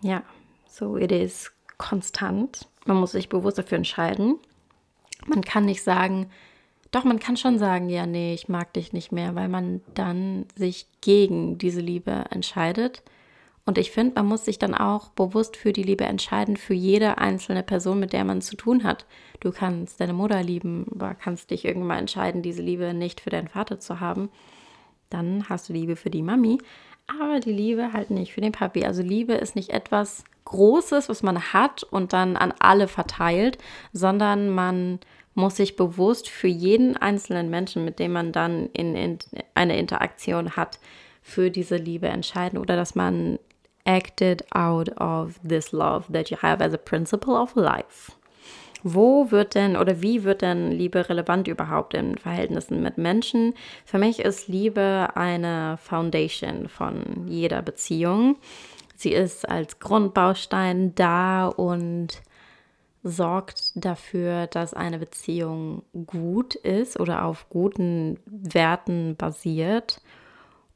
ja, 0.01 0.23
so 0.67 0.97
it 0.97 1.11
is 1.11 1.51
konstant. 1.77 2.67
Man 2.85 2.97
muss 2.97 3.13
sich 3.13 3.29
bewusst 3.29 3.57
dafür 3.57 3.77
entscheiden. 3.77 4.35
Man 5.25 5.43
kann 5.43 5.65
nicht 5.65 5.83
sagen, 5.83 6.29
doch, 6.91 7.03
man 7.03 7.19
kann 7.19 7.37
schon 7.37 7.59
sagen, 7.59 7.89
ja, 7.89 8.05
nee, 8.05 8.33
ich 8.33 8.49
mag 8.49 8.73
dich 8.73 8.93
nicht 8.93 9.11
mehr, 9.11 9.35
weil 9.35 9.47
man 9.47 9.81
dann 9.93 10.45
sich 10.55 10.87
gegen 11.01 11.57
diese 11.57 11.81
Liebe 11.81 12.25
entscheidet 12.31 13.03
und 13.65 13.77
ich 13.77 13.91
finde, 13.91 14.15
man 14.15 14.25
muss 14.25 14.45
sich 14.45 14.57
dann 14.57 14.73
auch 14.73 15.09
bewusst 15.09 15.55
für 15.55 15.73
die 15.73 15.83
Liebe 15.83 16.03
entscheiden, 16.05 16.57
für 16.57 16.73
jede 16.73 17.17
einzelne 17.17 17.63
Person, 17.63 17.99
mit 17.99 18.13
der 18.13 18.23
man 18.23 18.41
zu 18.41 18.55
tun 18.55 18.83
hat. 18.83 19.05
Du 19.39 19.51
kannst 19.51 19.99
deine 19.99 20.13
Mutter 20.13 20.41
lieben, 20.41 20.87
aber 20.93 21.13
kannst 21.13 21.51
dich 21.51 21.65
irgendwann 21.65 21.87
mal 21.87 21.99
entscheiden, 21.99 22.41
diese 22.41 22.61
Liebe 22.61 22.93
nicht 22.93 23.21
für 23.21 23.29
deinen 23.29 23.47
Vater 23.47 23.79
zu 23.79 23.99
haben. 23.99 24.29
Dann 25.09 25.47
hast 25.49 25.69
du 25.69 25.73
Liebe 25.73 25.95
für 25.95 26.09
die 26.09 26.23
Mami, 26.23 26.59
aber 27.07 27.39
die 27.39 27.51
Liebe 27.51 27.93
halt 27.93 28.09
nicht 28.09 28.33
für 28.33 28.41
den 28.41 28.51
Papi. 28.51 28.85
Also 28.85 29.01
Liebe 29.01 29.33
ist 29.33 29.55
nicht 29.55 29.69
etwas 29.69 30.23
Großes, 30.45 31.09
was 31.09 31.21
man 31.21 31.53
hat 31.53 31.83
und 31.83 32.13
dann 32.13 32.37
an 32.37 32.53
alle 32.59 32.87
verteilt, 32.87 33.59
sondern 33.93 34.49
man 34.49 34.99
muss 35.35 35.57
sich 35.57 35.75
bewusst 35.75 36.27
für 36.27 36.47
jeden 36.47 36.97
einzelnen 36.97 37.49
Menschen, 37.49 37.85
mit 37.85 37.99
dem 37.99 38.13
man 38.13 38.31
dann 38.31 38.67
in, 38.73 38.95
in 38.95 39.19
eine 39.53 39.77
Interaktion 39.77 40.55
hat, 40.55 40.79
für 41.21 41.51
diese 41.51 41.75
Liebe 41.75 42.07
entscheiden 42.07 42.57
oder 42.57 42.75
dass 42.75 42.95
man 42.95 43.37
acted 43.89 44.45
out 44.55 44.89
of 45.01 45.39
this 45.43 45.71
love 45.73 46.05
that 46.13 46.29
you 46.29 46.37
have 46.41 46.61
as 46.61 46.73
a 46.73 46.77
principle 46.77 47.35
of 47.35 47.55
life. 47.55 48.11
Wo 48.83 49.29
wird 49.31 49.55
denn 49.55 49.75
oder 49.75 50.01
wie 50.01 50.23
wird 50.23 50.41
denn 50.41 50.71
Liebe 50.71 51.09
relevant 51.09 51.47
überhaupt 51.47 51.93
in 51.95 52.17
Verhältnissen 52.17 52.81
mit 52.81 52.97
Menschen? 52.97 53.53
Für 53.83 53.97
mich 53.97 54.19
ist 54.19 54.47
Liebe 54.47 55.09
eine 55.15 55.77
Foundation 55.81 56.69
von 56.69 57.27
jeder 57.27 57.61
Beziehung. 57.61 58.37
Sie 58.95 59.11
ist 59.11 59.49
als 59.49 59.79
Grundbaustein 59.79 60.93
da 60.95 61.47
und 61.47 62.21
sorgt 63.03 63.71
dafür, 63.75 64.47
dass 64.47 64.73
eine 64.73 64.99
Beziehung 64.99 65.83
gut 66.05 66.55
ist 66.55 66.99
oder 66.99 67.25
auf 67.25 67.49
guten 67.49 68.19
Werten 68.25 69.15
basiert 69.17 70.01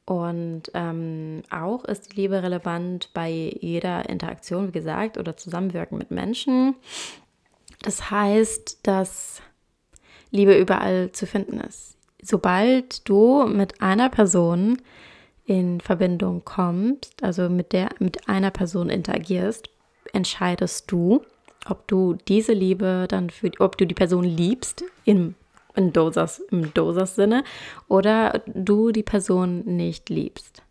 und 0.06 0.64
ähm, 0.74 1.42
auch 1.50 1.84
ist 1.84 2.12
die 2.12 2.22
Liebe 2.22 2.42
relevant 2.42 3.10
bei 3.14 3.30
jeder 3.58 4.08
Interaktion, 4.08 4.68
wie 4.68 4.72
gesagt, 4.72 5.16
oder 5.16 5.36
Zusammenwirken 5.36 5.96
mit 5.96 6.10
Menschen. 6.10 6.74
Das 7.82 8.10
heißt, 8.10 8.80
dass 8.86 9.40
Liebe 10.30 10.58
überall 10.58 11.12
zu 11.12 11.26
finden 11.26 11.60
ist. 11.60 11.96
Sobald 12.20 13.08
du 13.08 13.46
mit 13.46 13.80
einer 13.80 14.10
Person 14.10 14.78
in 15.46 15.80
Verbindung 15.80 16.44
kommst, 16.44 17.22
also 17.22 17.48
mit 17.48 17.72
der 17.72 17.90
mit 17.98 18.28
einer 18.28 18.50
Person 18.50 18.90
interagierst, 18.90 19.68
entscheidest 20.12 20.90
du, 20.90 21.22
ob 21.68 21.86
du 21.88 22.16
diese 22.28 22.52
Liebe 22.52 23.06
dann 23.08 23.30
für, 23.30 23.50
ob 23.58 23.78
du 23.78 23.86
die 23.86 23.94
Person 23.94 24.24
liebst 24.24 24.84
im 25.04 25.34
in 25.76 25.92
Dosas, 25.92 26.40
im 26.50 26.72
Dosas 26.74 27.16
Sinne 27.16 27.44
oder 27.88 28.42
du 28.46 28.92
die 28.92 29.02
Person 29.02 29.64
nicht 29.64 30.08
liebst. 30.10 30.62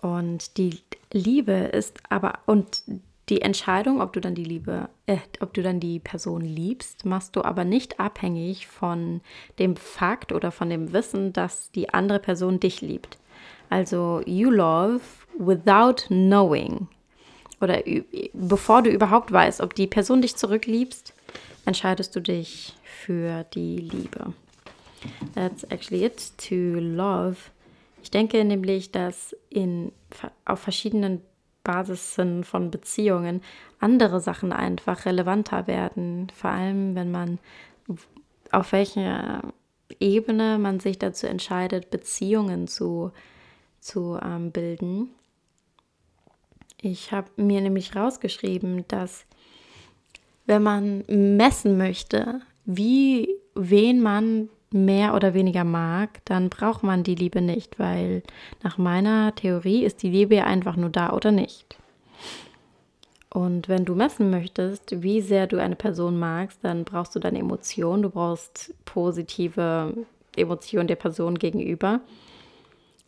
Und 0.00 0.56
die 0.56 0.80
Liebe 1.12 1.52
ist 1.52 2.00
aber 2.08 2.38
und 2.46 2.82
die 3.28 3.40
Entscheidung, 3.40 4.00
ob 4.00 4.12
du 4.12 4.20
dann 4.20 4.34
die 4.34 4.44
Liebe, 4.44 4.88
äh, 5.06 5.18
ob 5.40 5.54
du 5.54 5.62
dann 5.62 5.78
die 5.78 6.00
Person 6.00 6.42
liebst, 6.42 7.04
machst 7.04 7.36
du 7.36 7.42
aber 7.42 7.64
nicht 7.64 8.00
abhängig 8.00 8.66
von 8.66 9.20
dem 9.58 9.76
Fakt 9.76 10.32
oder 10.32 10.50
von 10.50 10.68
dem 10.68 10.92
Wissen, 10.92 11.32
dass 11.32 11.70
die 11.70 11.94
andere 11.94 12.18
Person 12.18 12.58
dich 12.58 12.80
liebt. 12.80 13.18
Also 13.70 14.22
you 14.26 14.50
love 14.50 15.00
without 15.38 16.08
knowing 16.08 16.88
oder 17.62 17.80
bevor 18.34 18.82
du 18.82 18.90
überhaupt 18.90 19.30
weißt, 19.30 19.60
ob 19.60 19.74
die 19.74 19.86
Person 19.86 20.20
dich 20.20 20.36
zurückliebst, 20.36 21.14
entscheidest 21.64 22.14
du 22.16 22.20
dich 22.20 22.74
für 23.04 23.44
die 23.54 23.78
Liebe. 23.78 24.32
That's 25.34 25.64
actually 25.64 26.04
it 26.04 26.32
to 26.48 26.54
love. 26.78 27.36
Ich 28.02 28.10
denke 28.10 28.44
nämlich, 28.44 28.92
dass 28.92 29.36
in, 29.50 29.92
auf 30.44 30.60
verschiedenen 30.60 31.20
Basissen 31.64 32.44
von 32.44 32.70
Beziehungen 32.70 33.42
andere 33.78 34.20
Sachen 34.20 34.52
einfach 34.52 35.06
relevanter 35.06 35.66
werden. 35.66 36.28
Vor 36.34 36.50
allem, 36.50 36.94
wenn 36.94 37.10
man 37.10 37.38
auf 38.50 38.72
welcher 38.72 39.42
Ebene 40.00 40.58
man 40.58 40.80
sich 40.80 40.98
dazu 40.98 41.26
entscheidet, 41.26 41.90
Beziehungen 41.90 42.68
zu, 42.68 43.12
zu 43.80 44.18
ähm, 44.22 44.50
bilden. 44.52 45.08
Ich 46.80 47.12
habe 47.12 47.30
mir 47.36 47.60
nämlich 47.60 47.94
rausgeschrieben, 47.94 48.84
dass 48.88 49.24
wenn 50.46 50.62
man 50.62 51.04
messen 51.06 51.76
möchte, 51.76 52.42
wie 52.64 53.28
wen 53.54 54.00
man 54.00 54.48
mehr 54.72 55.14
oder 55.14 55.34
weniger 55.34 55.64
mag, 55.64 56.20
dann 56.24 56.48
braucht 56.48 56.82
man 56.82 57.04
die 57.04 57.14
Liebe 57.14 57.40
nicht, 57.40 57.78
weil 57.78 58.22
nach 58.62 58.78
meiner 58.78 59.34
Theorie 59.34 59.84
ist 59.84 60.02
die 60.02 60.10
Liebe 60.10 60.44
einfach 60.44 60.76
nur 60.76 60.90
da 60.90 61.12
oder 61.12 61.30
nicht. 61.30 61.76
Und 63.28 63.68
wenn 63.68 63.84
du 63.84 63.94
messen 63.94 64.30
möchtest, 64.30 65.02
wie 65.02 65.22
sehr 65.22 65.46
du 65.46 65.58
eine 65.58 65.76
Person 65.76 66.18
magst, 66.18 66.58
dann 66.62 66.84
brauchst 66.84 67.14
du 67.14 67.18
deine 67.18 67.38
Emotionen, 67.38 68.02
du 68.02 68.10
brauchst 68.10 68.74
positive 68.84 69.94
Emotionen 70.36 70.86
der 70.86 70.96
Person 70.96 71.38
gegenüber. 71.38 72.00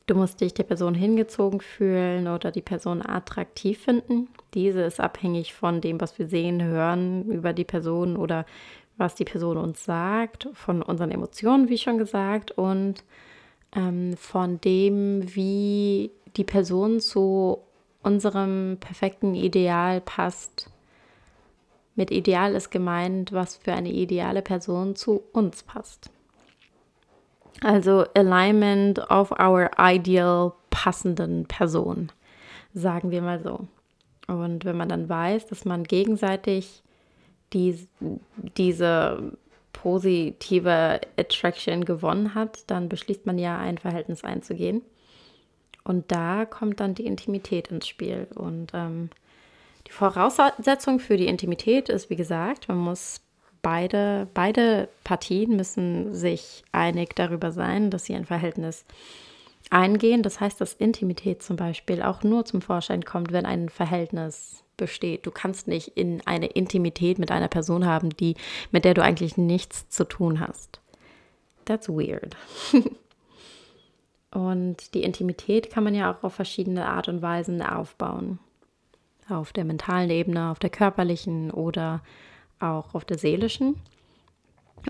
Du 0.06 0.14
musst 0.14 0.40
dich 0.40 0.52
der 0.52 0.64
Person 0.64 0.94
hingezogen 0.94 1.60
fühlen 1.60 2.28
oder 2.28 2.50
die 2.50 2.62
Person 2.62 3.04
attraktiv 3.04 3.78
finden. 3.78 4.28
Diese 4.52 4.82
ist 4.82 5.00
abhängig 5.00 5.54
von 5.54 5.80
dem, 5.80 6.00
was 6.00 6.18
wir 6.18 6.26
sehen, 6.26 6.62
hören 6.62 7.24
über 7.30 7.52
die 7.54 7.64
Person 7.64 8.16
oder 8.16 8.44
was 8.96 9.14
die 9.14 9.24
Person 9.24 9.56
uns 9.56 9.84
sagt, 9.84 10.48
von 10.52 10.82
unseren 10.82 11.10
Emotionen, 11.10 11.68
wie 11.68 11.78
schon 11.78 11.98
gesagt, 11.98 12.52
und 12.52 13.02
ähm, 13.74 14.16
von 14.16 14.60
dem, 14.60 15.34
wie 15.34 16.10
die 16.36 16.44
Person 16.44 17.00
zu 17.00 17.58
unserem 18.02 18.76
perfekten 18.78 19.34
Ideal 19.34 20.00
passt. 20.00 20.70
Mit 21.96 22.10
Ideal 22.10 22.54
ist 22.54 22.70
gemeint, 22.70 23.32
was 23.32 23.56
für 23.56 23.72
eine 23.72 23.90
ideale 23.90 24.42
Person 24.42 24.96
zu 24.96 25.22
uns 25.32 25.62
passt. 25.62 26.10
Also 27.62 28.04
Alignment 28.14 28.98
of 29.10 29.30
our 29.32 29.70
ideal 29.78 30.52
passenden 30.70 31.46
Person, 31.46 32.10
sagen 32.74 33.10
wir 33.10 33.22
mal 33.22 33.40
so. 33.40 33.66
Und 34.26 34.64
wenn 34.64 34.76
man 34.76 34.88
dann 34.88 35.08
weiß, 35.08 35.46
dass 35.46 35.64
man 35.64 35.84
gegenseitig 35.84 36.83
die, 37.54 37.88
diese 38.56 39.32
positive 39.72 41.00
Attraction 41.16 41.84
gewonnen 41.84 42.34
hat, 42.34 42.64
dann 42.68 42.88
beschließt 42.88 43.26
man 43.26 43.38
ja, 43.38 43.58
ein 43.58 43.78
Verhältnis 43.78 44.24
einzugehen. 44.24 44.82
Und 45.84 46.10
da 46.10 46.46
kommt 46.46 46.80
dann 46.80 46.94
die 46.94 47.06
Intimität 47.06 47.68
ins 47.68 47.86
Spiel. 47.86 48.26
Und 48.34 48.72
ähm, 48.72 49.10
die 49.86 49.92
Voraussetzung 49.92 50.98
für 50.98 51.16
die 51.16 51.26
Intimität 51.26 51.90
ist, 51.90 52.08
wie 52.08 52.16
gesagt, 52.16 52.68
man 52.68 52.78
muss 52.78 53.20
beide, 53.60 54.26
beide 54.32 54.88
Partien 55.04 55.56
müssen 55.56 56.14
sich 56.14 56.64
einig 56.72 57.14
darüber 57.14 57.52
sein, 57.52 57.90
dass 57.90 58.06
sie 58.06 58.14
ein 58.14 58.24
Verhältnis 58.24 58.86
eingehen. 59.70 60.22
Das 60.22 60.40
heißt, 60.40 60.60
dass 60.60 60.72
Intimität 60.72 61.42
zum 61.42 61.56
Beispiel 61.56 62.02
auch 62.02 62.22
nur 62.22 62.46
zum 62.46 62.62
Vorschein 62.62 63.04
kommt, 63.04 63.32
wenn 63.32 63.44
ein 63.44 63.68
Verhältnis 63.68 64.63
besteht. 64.76 65.26
Du 65.26 65.30
kannst 65.30 65.68
nicht 65.68 65.88
in 65.96 66.22
eine 66.26 66.46
Intimität 66.46 67.18
mit 67.18 67.30
einer 67.30 67.48
Person 67.48 67.86
haben, 67.86 68.10
die, 68.10 68.36
mit 68.70 68.84
der 68.84 68.94
du 68.94 69.02
eigentlich 69.02 69.36
nichts 69.36 69.88
zu 69.88 70.04
tun 70.04 70.40
hast. 70.40 70.80
That's 71.64 71.88
weird. 71.88 72.36
und 74.30 74.94
die 74.94 75.02
Intimität 75.02 75.70
kann 75.70 75.84
man 75.84 75.94
ja 75.94 76.12
auch 76.12 76.22
auf 76.22 76.34
verschiedene 76.34 76.86
Art 76.86 77.08
und 77.08 77.22
Weisen 77.22 77.62
aufbauen. 77.62 78.38
Auf 79.28 79.52
der 79.52 79.64
mentalen 79.64 80.10
Ebene, 80.10 80.50
auf 80.50 80.58
der 80.58 80.70
körperlichen 80.70 81.50
oder 81.50 82.02
auch 82.60 82.94
auf 82.94 83.04
der 83.04 83.18
seelischen. 83.18 83.76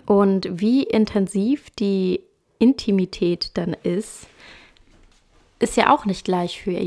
Und 0.06 0.48
wie 0.50 0.82
intensiv 0.82 1.70
die 1.70 2.20
Intimität 2.58 3.50
dann 3.54 3.74
ist, 3.82 4.26
ist 5.58 5.76
ja 5.76 5.94
auch 5.94 6.04
nicht 6.04 6.24
gleich 6.24 6.60
für, 6.60 6.78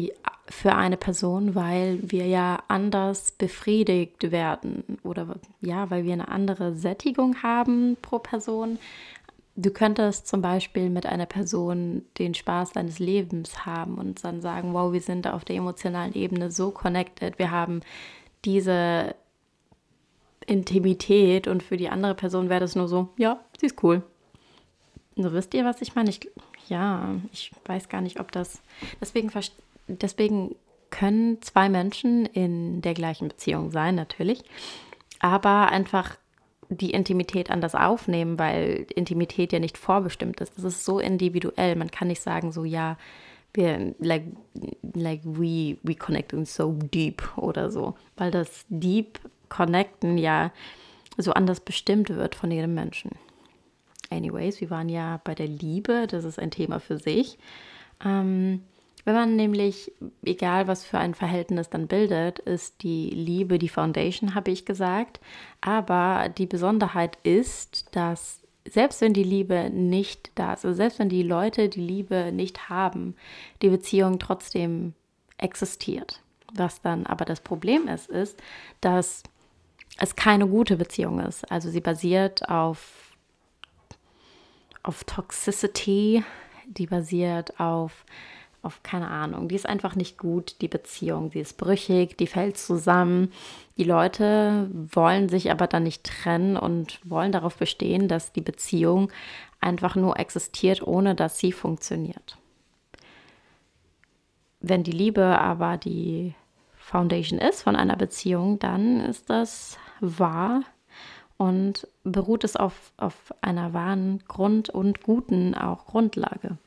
für 0.50 0.76
eine 0.76 0.98
Person, 0.98 1.56
weil 1.56 2.00
wir 2.04 2.26
ja 2.26 2.64
anders 2.68 3.32
befriedigt 3.34 4.32
werden 4.32 4.98
oder 5.04 5.36
ja, 5.62 5.90
weil 5.90 6.06
wir 6.06 6.14
eine 6.14 6.30
andere 6.30 6.74
Sättigung 6.74 7.44
haben 7.44 7.98
pro 8.02 8.20
Person. 8.20 8.80
Du 9.56 9.72
könntest 9.72 10.28
zum 10.28 10.42
Beispiel 10.42 10.90
mit 10.90 11.06
einer 11.06 11.26
Person 11.26 12.04
den 12.20 12.34
Spaß 12.34 12.74
deines 12.74 13.00
Lebens 13.00 13.66
haben 13.66 13.96
und 13.96 14.24
dann 14.24 14.42
sagen, 14.42 14.74
wow, 14.74 14.94
wir 14.94 15.02
sind 15.02 15.28
auf 15.28 15.44
der 15.44 15.56
emotionalen 15.56 16.14
Ebene 16.14 16.52
so 16.52 16.72
connected, 16.72 17.40
wir 17.40 17.52
haben 17.52 17.82
diese 18.46 19.16
Intimität 20.46 21.48
und 21.48 21.64
für 21.64 21.76
die 21.76 21.90
andere 21.90 22.16
Person 22.16 22.50
wäre 22.50 22.62
das 22.62 22.76
nur 22.76 22.88
so, 22.88 23.10
ja, 23.18 23.40
sie 23.60 23.66
ist 23.66 23.84
cool. 23.84 24.04
So 25.18 25.34
wisst 25.34 25.54
ihr, 25.56 25.66
was 25.66 25.82
ich 25.82 25.96
meine? 25.96 26.12
Ich, 26.12 26.30
ja, 26.70 27.16
ich 27.34 27.52
weiß 27.66 27.90
gar 27.90 28.02
nicht, 28.02 28.20
ob 28.20 28.32
das. 28.32 28.62
Deswegen, 29.02 29.32
deswegen 29.88 30.56
können 30.90 31.42
zwei 31.42 31.70
Menschen 31.70 32.26
in 32.26 32.82
der 32.82 32.94
gleichen 32.94 33.28
Beziehung 33.28 33.72
sein, 33.72 33.96
natürlich, 33.96 34.44
aber 35.20 35.70
einfach 35.70 36.18
die 36.70 36.92
Intimität 36.92 37.50
anders 37.50 37.76
aufnehmen, 37.76 38.38
weil 38.40 38.86
Intimität 38.96 39.54
ja 39.54 39.60
nicht 39.60 39.78
vorbestimmt 39.78 40.42
ist. 40.42 40.58
Das 40.58 40.64
ist 40.64 40.84
so 40.84 41.00
individuell. 41.00 41.76
Man 41.76 41.92
kann 41.92 42.10
nicht 42.10 42.22
sagen, 42.22 42.52
so, 42.52 42.66
ja, 42.66 42.98
wir, 43.54 43.96
like, 44.00 44.26
like 44.94 45.22
we, 45.24 45.78
we 45.84 45.96
connecting 45.96 46.46
so 46.46 46.74
deep 46.74 47.38
oder 47.38 47.72
so, 47.72 47.96
weil 48.18 48.32
das 48.32 48.66
Deep 48.70 49.20
Connecten 49.50 50.18
ja 50.18 50.52
so 51.18 51.32
anders 51.34 51.62
bestimmt 51.62 52.10
wird 52.10 52.36
von 52.36 52.52
jedem 52.52 52.74
Menschen. 52.74 53.12
Anyways, 54.10 54.62
wir 54.62 54.70
waren 54.70 54.90
ja 54.90 55.20
bei 55.24 55.36
der 55.36 55.48
Liebe, 55.48 56.06
das 56.08 56.24
ist 56.24 56.40
ein 56.40 56.52
Thema 56.52 56.80
für 56.80 56.98
sich. 56.98 57.38
Ähm, 58.06 58.62
wenn 59.08 59.16
man 59.16 59.38
nämlich, 59.38 59.94
egal 60.26 60.68
was 60.68 60.84
für 60.84 60.98
ein 60.98 61.14
Verhältnis 61.14 61.70
dann 61.70 61.88
bildet, 61.88 62.40
ist 62.40 62.84
die 62.84 63.10
Liebe 63.10 63.58
die 63.58 63.70
Foundation, 63.70 64.36
habe 64.36 64.52
ich 64.52 64.66
gesagt. 64.66 65.22
Aber 65.62 66.28
die 66.28 66.46
Besonderheit 66.46 67.18
ist, 67.24 67.86
dass 67.96 68.42
selbst 68.66 69.00
wenn 69.00 69.14
die 69.14 69.24
Liebe 69.24 69.70
nicht 69.70 70.32
da 70.36 70.52
ist, 70.52 70.66
also 70.66 70.76
selbst 70.76 71.00
wenn 71.00 71.08
die 71.08 71.24
Leute 71.24 71.70
die 71.70 71.80
Liebe 71.80 72.34
nicht 72.34 72.68
haben, 72.68 73.16
die 73.62 73.70
Beziehung 73.70 74.20
trotzdem 74.20 74.94
existiert. 75.38 76.22
Was 76.54 76.82
dann 76.82 77.06
aber 77.06 77.24
das 77.24 77.40
Problem 77.40 77.88
ist, 77.88 78.10
ist, 78.10 78.38
dass 78.82 79.24
es 80.00 80.18
keine 80.18 80.50
gute 80.50 80.76
Beziehung 80.76 81.22
ist. 81.22 81.50
Also 81.50 81.70
sie 81.70 81.80
basiert 81.80 82.50
auf, 82.50 83.16
auf 84.84 85.06
Toxicity, 85.06 86.26
die 86.66 86.88
basiert 86.88 87.58
auf, 87.58 88.04
auf 88.62 88.84
keine 88.84 89.08
Ahnung. 89.08 89.48
Die 89.48 89.56
ist 89.56 89.68
einfach 89.68 89.96
nicht 89.96 90.18
gut, 90.18 90.56
die 90.62 90.68
Beziehung. 90.68 91.30
Die 91.30 91.40
ist 91.40 91.58
brüchig, 91.58 92.18
die 92.18 92.28
fällt 92.28 92.58
zusammen. 92.58 93.32
Die 93.78 93.84
Leute 93.84 94.70
wollen 94.72 95.30
sich 95.30 95.52
aber 95.52 95.68
dann 95.68 95.84
nicht 95.84 96.04
trennen 96.04 96.58
und 96.58 97.00
wollen 97.04 97.32
darauf 97.32 97.58
bestehen, 97.58 98.08
dass 98.08 98.34
die 98.34 98.42
Beziehung 98.42 99.12
einfach 99.60 99.96
nur 99.96 100.20
existiert, 100.20 100.86
ohne 100.86 101.16
dass 101.16 101.40
sie 101.40 101.52
funktioniert. 101.52 102.38
Wenn 104.60 104.84
die 104.84 104.92
Liebe 104.92 105.24
aber 105.40 105.78
die 105.78 106.34
Foundation 106.78 107.40
ist 107.40 107.64
von 107.64 107.76
einer 107.76 107.96
Beziehung, 107.96 108.60
dann 108.60 109.02
ist 109.02 109.30
das 109.30 109.78
wahr 110.00 110.62
und 111.38 111.88
beruht 112.04 112.44
es 112.44 112.56
auf, 112.56 112.92
auf 112.98 113.34
einer 113.42 113.74
wahren 113.74 114.24
Grund- 114.28 114.70
und 114.70 115.04
guten 115.04 115.54
auch 115.54 115.86
Grundlage. 115.86 116.58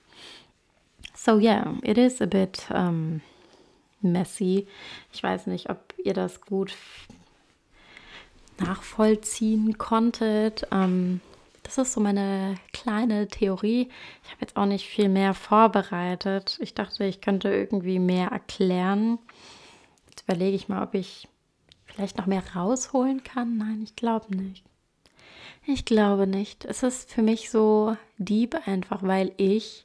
So 1.22 1.38
yeah, 1.38 1.74
it 1.82 1.98
is 1.98 2.22
a 2.22 2.26
bit 2.26 2.66
um, 2.70 3.20
messy. 4.00 4.66
Ich 5.12 5.22
weiß 5.22 5.48
nicht, 5.48 5.68
ob 5.68 5.92
ihr 6.02 6.14
das 6.14 6.40
gut 6.40 6.74
nachvollziehen 8.58 9.76
konntet. 9.76 10.66
Ähm, 10.72 11.20
das 11.62 11.76
ist 11.76 11.92
so 11.92 12.00
meine 12.00 12.54
kleine 12.72 13.28
Theorie. 13.28 13.90
Ich 14.24 14.30
habe 14.30 14.40
jetzt 14.40 14.56
auch 14.56 14.64
nicht 14.64 14.88
viel 14.88 15.10
mehr 15.10 15.34
vorbereitet. 15.34 16.56
Ich 16.62 16.72
dachte, 16.72 17.04
ich 17.04 17.20
könnte 17.20 17.50
irgendwie 17.50 17.98
mehr 17.98 18.28
erklären. 18.28 19.18
Jetzt 20.08 20.22
überlege 20.22 20.56
ich 20.56 20.70
mal, 20.70 20.82
ob 20.82 20.94
ich 20.94 21.28
vielleicht 21.84 22.16
noch 22.16 22.24
mehr 22.24 22.44
rausholen 22.56 23.22
kann. 23.24 23.58
Nein, 23.58 23.82
ich 23.84 23.94
glaube 23.94 24.34
nicht. 24.34 24.64
Ich 25.66 25.84
glaube 25.84 26.26
nicht. 26.26 26.64
Es 26.64 26.82
ist 26.82 27.12
für 27.12 27.20
mich 27.20 27.50
so 27.50 27.94
deep 28.16 28.56
einfach, 28.66 29.02
weil 29.02 29.32
ich 29.36 29.84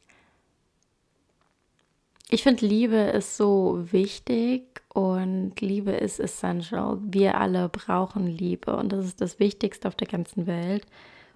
ich 2.30 2.44
finde, 2.44 2.66
Liebe 2.66 2.96
ist 2.96 3.38
so 3.38 3.86
wichtig 3.92 4.82
und 4.94 5.60
Liebe 5.62 5.92
ist 5.92 6.20
essential. 6.20 6.98
Wir 7.02 7.40
alle 7.40 7.70
brauchen 7.70 8.26
Liebe 8.26 8.76
und 8.76 8.92
das 8.92 9.06
ist 9.06 9.22
das 9.22 9.40
Wichtigste 9.40 9.88
auf 9.88 9.96
der 9.96 10.08
ganzen 10.08 10.48
Welt. 10.48 10.86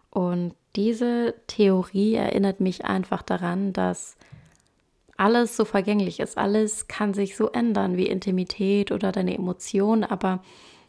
Und 0.09 0.55
diese 0.75 1.35
Theorie 1.47 2.15
erinnert 2.15 2.59
mich 2.59 2.85
einfach 2.85 3.21
daran, 3.21 3.73
dass 3.73 4.17
alles 5.17 5.55
so 5.57 5.65
vergänglich 5.65 6.19
ist. 6.19 6.37
Alles 6.37 6.87
kann 6.87 7.13
sich 7.13 7.35
so 7.35 7.49
ändern 7.49 7.97
wie 7.97 8.07
Intimität 8.07 8.91
oder 8.91 9.11
deine 9.11 9.35
Emotionen, 9.35 10.03
aber 10.03 10.41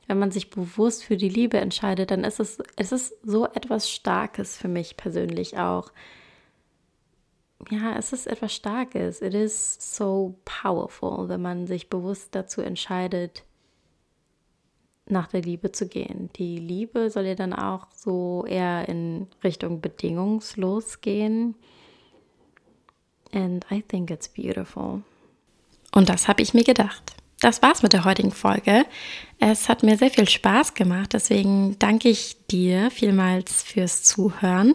wenn 0.06 0.18
man 0.18 0.30
sich 0.30 0.50
bewusst 0.50 1.04
für 1.04 1.16
die 1.16 1.28
Liebe 1.28 1.58
entscheidet, 1.58 2.10
dann 2.10 2.24
ist 2.24 2.40
es, 2.40 2.58
es 2.76 2.92
ist 2.92 3.14
so 3.22 3.46
etwas 3.46 3.90
Starkes 3.90 4.56
für 4.56 4.68
mich 4.68 4.96
persönlich 4.96 5.58
auch 5.58 5.92
ja, 7.68 7.96
es 7.99 8.12
ist 8.12 8.27
etwas 8.27 8.55
Starkes. 8.55 9.20
It 9.20 9.35
is 9.35 9.77
so 9.79 10.37
powerful, 10.44 11.29
wenn 11.29 11.42
man 11.42 11.66
sich 11.66 11.90
bewusst 11.90 12.35
dazu 12.35 12.62
entscheidet, 12.62 13.44
nach 15.07 15.27
der 15.27 15.42
Liebe 15.42 15.73
zu 15.73 15.88
gehen. 15.88 16.31
Die 16.37 16.57
Liebe 16.57 17.11
soll 17.11 17.27
ja 17.27 17.35
dann 17.35 17.53
auch 17.53 17.87
so 17.94 18.44
eher 18.46 18.88
in 18.88 19.27
Richtung 19.44 19.81
bedingungslos 19.81 21.01
gehen. 21.01 21.55
And 23.33 23.64
I 23.70 23.83
think 23.83 24.11
it's 24.11 24.29
beautiful. 24.29 25.03
Und 25.92 26.09
das 26.09 26.29
habe 26.29 26.42
ich 26.42 26.55
mir 26.55 26.64
gedacht. 26.64 27.14
Das 27.40 27.62
war's 27.62 27.83
mit 27.83 27.92
der 27.92 28.05
heutigen 28.05 28.33
Folge. 28.33 28.85
Es 29.38 29.68
hat 29.68 29.83
mir 29.83 29.96
sehr 29.96 30.11
viel 30.11 30.29
Spaß 30.29 30.75
gemacht, 30.75 31.14
deswegen 31.14 31.79
danke 31.79 32.11
ich 32.11 32.37
dir 32.46 32.90
vielmals 32.90 33.62
fürs 33.62 34.03
Zuhören. 34.03 34.75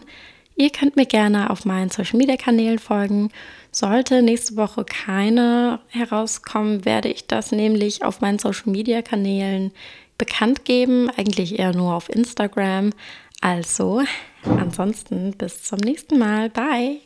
Ihr 0.58 0.70
könnt 0.70 0.96
mir 0.96 1.04
gerne 1.04 1.50
auf 1.50 1.66
meinen 1.66 1.90
Social 1.90 2.16
Media 2.16 2.36
Kanälen 2.36 2.78
folgen. 2.78 3.30
Sollte 3.70 4.22
nächste 4.22 4.56
Woche 4.56 4.84
keine 4.84 5.80
herauskommen, 5.88 6.86
werde 6.86 7.08
ich 7.08 7.26
das 7.26 7.52
nämlich 7.52 8.02
auf 8.02 8.22
meinen 8.22 8.38
Social 8.38 8.72
Media 8.72 9.02
Kanälen 9.02 9.70
bekannt 10.16 10.64
geben. 10.64 11.10
Eigentlich 11.14 11.58
eher 11.58 11.74
nur 11.74 11.94
auf 11.94 12.08
Instagram. 12.08 12.94
Also, 13.42 14.02
ansonsten 14.44 15.32
bis 15.36 15.62
zum 15.62 15.78
nächsten 15.80 16.18
Mal. 16.18 16.48
Bye. 16.48 17.00